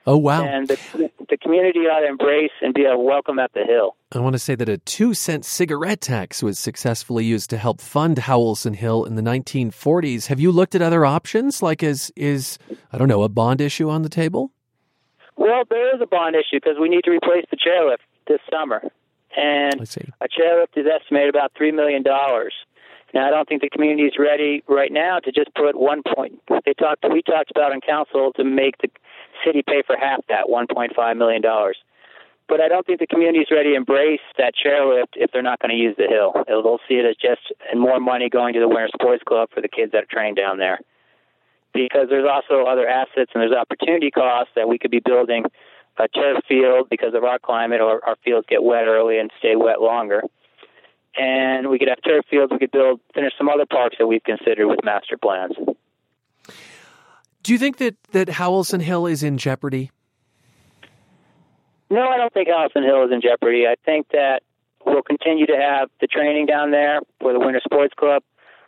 [0.08, 0.46] Oh, wow.
[0.46, 3.96] And the, the community ought to embrace and be a welcome at the hill.
[4.12, 7.82] I want to say that a two cent cigarette tax was successfully used to help
[7.82, 10.28] fund Howelson Hill in the 1940s.
[10.28, 11.64] Have you looked at other options?
[11.64, 12.60] Like, is, is
[12.94, 14.52] I don't know, a bond issue on the table?
[15.38, 17.98] Well, there is a bond issue because we need to replace the chairlift
[18.28, 18.82] this summer,
[19.36, 22.54] and a chairlift is estimated about three million dollars.
[23.16, 26.42] Now, I don't think the community is ready right now to just put one point.
[26.66, 27.06] They talked.
[27.10, 28.90] We talked about in council to make the
[29.46, 31.78] city pay for half that, one point five million dollars.
[32.48, 35.60] but I don't think the community is ready to embrace that chairlift if they're not
[35.60, 36.34] going to use the hill.
[36.48, 37.42] They'll see it as just
[37.76, 40.58] more money going to the Winter Sports Club for the kids that are trained down
[40.60, 40.80] there.
[41.74, 45.46] Because there's also other assets and there's opportunity costs that we could be building
[45.98, 49.56] a turf field because of our climate, or our fields get wet early and stay
[49.56, 50.22] wet longer.
[51.18, 52.52] And we could have turf fields.
[52.52, 55.54] We could build finish some other parks that we've considered with master plans.
[57.44, 59.92] Do you think that that Howelson Hill is in jeopardy?
[61.90, 63.68] No, I don't think Howelson Hill is in jeopardy.
[63.68, 64.42] I think that
[64.86, 68.24] we'll continue to have the training down there for the Winter Sports Club.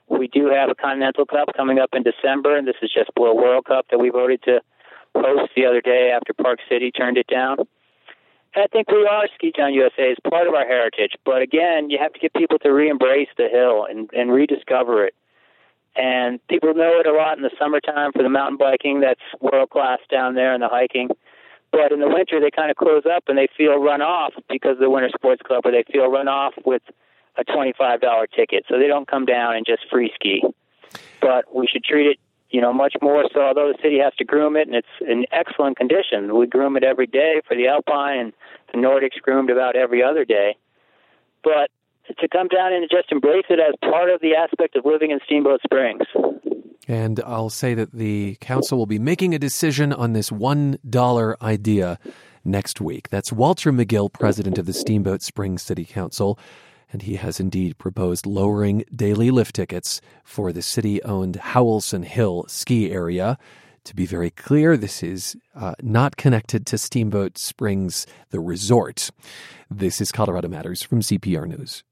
[0.08, 3.22] We do have a Continental Cup coming up in December, and this is just a
[3.22, 4.62] World Cup that we voted to
[5.16, 7.58] host the other day after Park City turned it down.
[8.58, 11.12] I think we are Ski Town USA as part of our heritage.
[11.24, 15.14] But again, you have to get people to re-embrace the hill and, and rediscover it.
[15.96, 19.70] And people know it a lot in the summertime for the mountain biking that's world
[19.70, 21.10] class down there and the hiking.
[21.72, 24.74] But in the winter, they kind of close up and they feel run off because
[24.74, 26.82] of the Winter Sports Club, or they feel run off with
[27.36, 28.00] a $25
[28.36, 28.66] ticket.
[28.70, 30.44] So they don't come down and just free ski.
[31.22, 33.42] But we should treat it, you know, much more so.
[33.42, 36.84] Although the city has to groom it, and it's in excellent condition, we groom it
[36.84, 38.34] every day for the Alpine, and
[38.74, 40.56] the Nordics groomed about every other day.
[41.44, 41.70] But
[42.20, 45.20] to come down and just embrace it as part of the aspect of living in
[45.26, 46.04] Steamboat Springs.
[46.88, 52.00] And I'll say that the council will be making a decision on this $1 idea
[52.46, 53.10] next week.
[53.10, 56.40] That's Walter Magill, president of the Steamboat Springs City Council.
[56.98, 62.46] And he has indeed proposed lowering daily lift tickets for the city owned Howelson Hill
[62.48, 63.38] ski area.
[63.84, 69.12] To be very clear, this is uh, not connected to Steamboat Springs, the resort.
[69.70, 71.84] This is Colorado Matters from CPR News.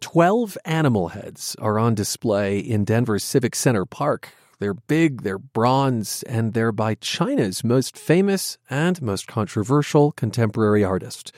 [0.00, 4.34] 12 animal heads are on display in Denver's Civic Center Park.
[4.62, 11.32] They're big, they're bronze, and they're by China's most famous and most controversial contemporary artist.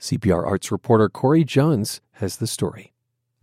[0.00, 2.93] CPR Arts reporter Corey Jones has the story.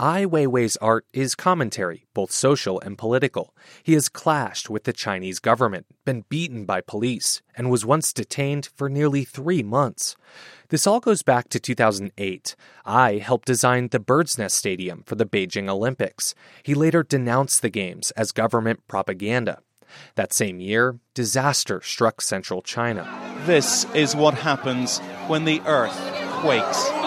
[0.02, 3.54] Ai Weiwei's art is commentary, both social and political.
[3.84, 8.68] He has clashed with the Chinese government, been beaten by police, and was once detained
[8.74, 10.16] for nearly three months.
[10.70, 12.56] This all goes back to 2008.
[12.84, 16.34] Ai helped design the Bird's Nest Stadium for the Beijing Olympics.
[16.64, 19.60] He later denounced the Games as government propaganda.
[20.16, 23.08] That same year, disaster struck central China.
[23.46, 24.98] This is what happens
[25.28, 25.96] when the earth
[26.42, 27.01] quakes.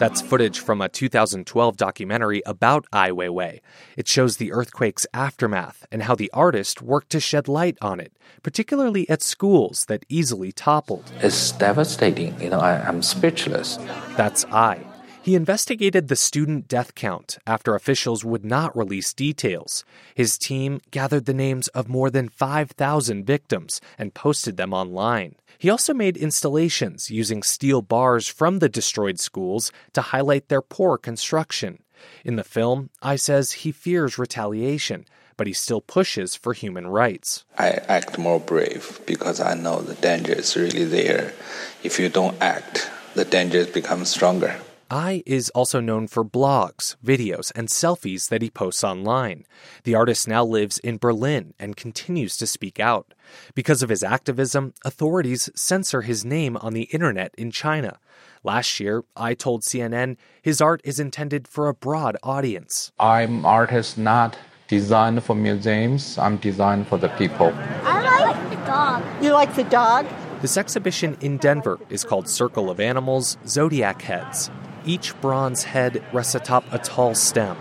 [0.00, 3.60] That's footage from a 2012 documentary about Ai Weiwei.
[3.98, 8.10] It shows the earthquake's aftermath and how the artist worked to shed light on it,
[8.42, 11.12] particularly at schools that easily toppled.
[11.20, 12.40] It's devastating.
[12.40, 13.76] You know, I, am speechless.
[14.16, 14.89] That's Ai.
[15.22, 19.84] He investigated the student death count after officials would not release details.
[20.14, 25.34] His team gathered the names of more than 5,000 victims and posted them online.
[25.58, 30.96] He also made installations using steel bars from the destroyed schools to highlight their poor
[30.96, 31.82] construction.
[32.24, 35.04] In the film, Ai says he fears retaliation,
[35.36, 37.44] but he still pushes for human rights.
[37.58, 41.34] I act more brave because I know the danger is really there.
[41.82, 44.56] If you don't act, the danger becomes stronger.
[44.92, 49.44] Ai is also known for blogs, videos, and selfies that he posts online.
[49.84, 53.14] The artist now lives in Berlin and continues to speak out.
[53.54, 58.00] Because of his activism, authorities censor his name on the internet in China.
[58.42, 62.90] Last year, Ai told CNN his art is intended for a broad audience.
[62.98, 64.36] I'm artist not
[64.66, 67.52] designed for museums, I'm designed for the people.
[67.84, 69.04] I like the dog.
[69.22, 70.06] You like the dog?
[70.40, 74.50] This exhibition in Denver is called Circle of Animals Zodiac Heads.
[74.90, 77.56] Each bronze head rests atop a tall stem.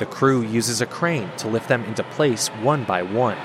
[0.00, 3.36] The crew uses a crane to lift them into place one by one.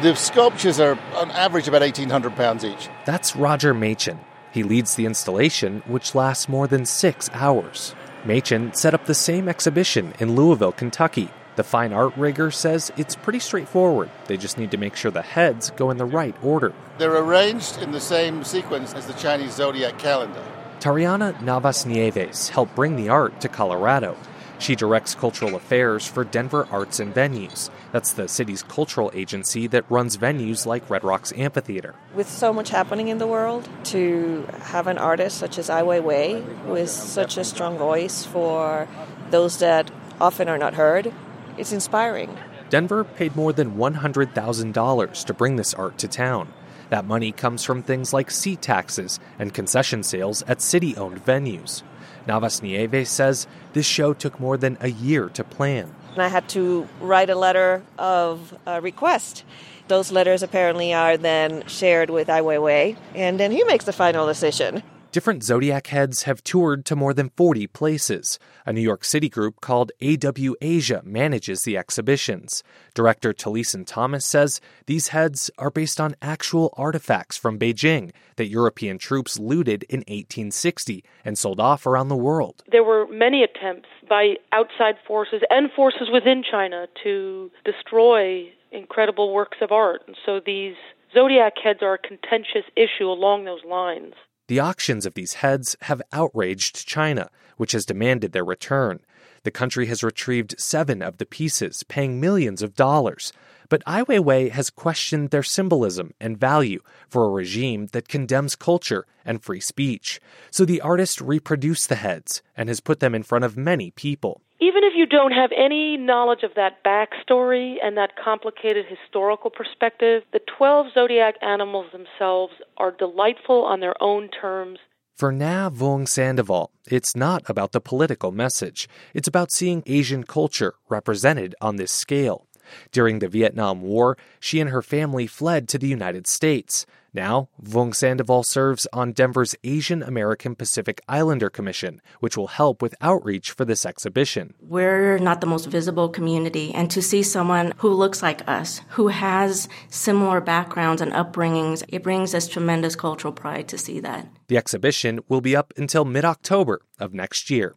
[0.00, 2.88] The sculptures are on average about 1,800 pounds each.
[3.04, 4.20] That's Roger Machin.
[4.50, 7.94] He leads the installation, which lasts more than six hours.
[8.24, 11.28] Machin set up the same exhibition in Louisville, Kentucky.
[11.56, 14.08] The fine art rigger says it's pretty straightforward.
[14.28, 16.72] They just need to make sure the heads go in the right order.
[16.96, 20.42] They're arranged in the same sequence as the Chinese zodiac calendar.
[20.80, 24.16] Tariana Navas Nieves helped bring the art to Colorado.
[24.60, 27.68] She directs cultural affairs for Denver Arts and Venues.
[27.90, 31.96] That's the city's cultural agency that runs venues like Red Rocks Amphitheater.
[32.14, 36.66] With so much happening in the world, to have an artist such as Ai Weiwei,
[36.66, 38.86] with such a strong voice for
[39.30, 41.12] those that often are not heard,
[41.56, 42.36] it's inspiring.
[42.70, 46.52] Denver paid more than $100,000 to bring this art to town.
[46.90, 51.82] That money comes from things like seat taxes and concession sales at city owned venues.
[52.26, 52.60] Navas
[53.08, 55.94] says this show took more than a year to plan.
[56.12, 59.44] And I had to write a letter of uh, request.
[59.88, 64.26] Those letters apparently are then shared with Ai Weiwei, and then he makes the final
[64.26, 64.82] decision.
[65.10, 68.38] Different Zodiac heads have toured to more than 40 places.
[68.66, 72.62] A New York City group called AW Asia manages the exhibitions.
[72.92, 78.98] Director Taliesin Thomas says these heads are based on actual artifacts from Beijing that European
[78.98, 82.62] troops looted in 1860 and sold off around the world.
[82.70, 89.56] There were many attempts by outside forces and forces within China to destroy incredible works
[89.62, 90.02] of art.
[90.06, 90.74] And so these
[91.14, 94.12] Zodiac heads are a contentious issue along those lines.
[94.48, 99.00] The auctions of these heads have outraged China, which has demanded their return.
[99.42, 103.32] The country has retrieved seven of the pieces, paying millions of dollars.
[103.68, 109.06] But Ai Weiwei has questioned their symbolism and value for a regime that condemns culture
[109.24, 110.18] and free speech.
[110.50, 114.40] So the artist reproduced the heads and has put them in front of many people
[114.60, 120.24] even if you don't have any knowledge of that backstory and that complicated historical perspective,
[120.32, 124.78] the 12 zodiac animals themselves are delightful on their own terms.
[125.16, 128.88] For Na Vuong Sandoval, it's not about the political message.
[129.14, 132.47] It's about seeing Asian culture represented on this scale.
[132.92, 136.86] During the Vietnam War, she and her family fled to the United States.
[137.14, 142.94] Now, Vuong Sandoval serves on Denver's Asian American Pacific Islander Commission, which will help with
[143.00, 144.54] outreach for this exhibition.
[144.60, 149.08] We're not the most visible community, and to see someone who looks like us, who
[149.08, 154.28] has similar backgrounds and upbringings, it brings us tremendous cultural pride to see that.
[154.48, 157.74] The exhibition will be up until mid October of next year.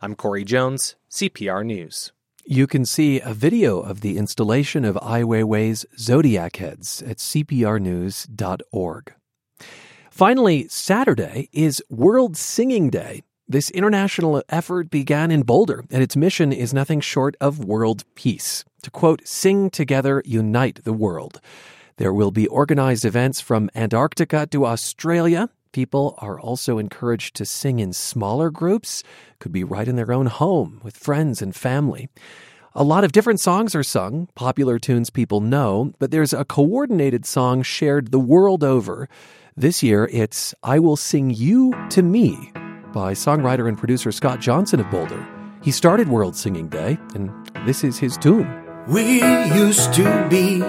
[0.00, 2.12] I'm Corey Jones, CPR News.
[2.52, 9.14] You can see a video of the installation of Ai Weiwei's Zodiac heads at cprnews.org.
[10.10, 13.22] Finally, Saturday is World Singing Day.
[13.46, 18.64] This international effort began in Boulder, and its mission is nothing short of world peace.
[18.82, 21.40] To quote, sing together, unite the world.
[21.98, 27.78] There will be organized events from Antarctica to Australia, People are also encouraged to sing
[27.78, 29.04] in smaller groups,
[29.38, 32.08] could be right in their own home with friends and family.
[32.74, 37.24] A lot of different songs are sung, popular tunes people know, but there's a coordinated
[37.24, 39.08] song shared the world over.
[39.56, 42.50] This year, it's I Will Sing You to Me
[42.92, 45.24] by songwriter and producer Scott Johnson of Boulder.
[45.62, 47.30] He started World Singing Day, and
[47.64, 48.48] this is his tune.
[48.88, 49.22] We
[49.54, 50.60] used to be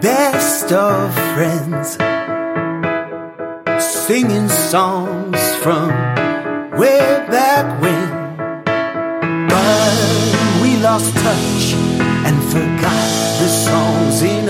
[0.00, 1.96] best of friends
[4.08, 5.90] singing songs from
[6.80, 6.98] way
[7.28, 8.08] back when.
[9.50, 11.74] But we lost touch
[12.26, 14.48] and forgot the songs in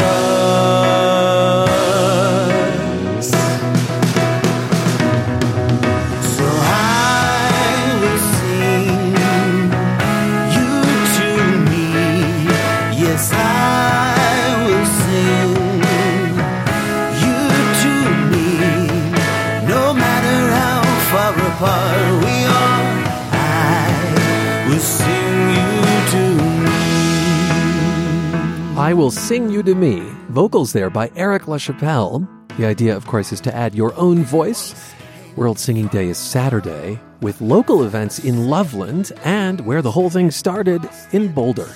[28.89, 30.01] I will sing you to me.
[30.30, 32.26] Vocals there by Eric LaChapelle.
[32.57, 34.95] The idea, of course, is to add your own voice.
[35.36, 40.30] World Singing Day is Saturday, with local events in Loveland and where the whole thing
[40.30, 41.68] started in Boulder.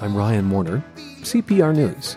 [0.00, 0.84] I'm Ryan Warner,
[1.22, 2.16] CPR News.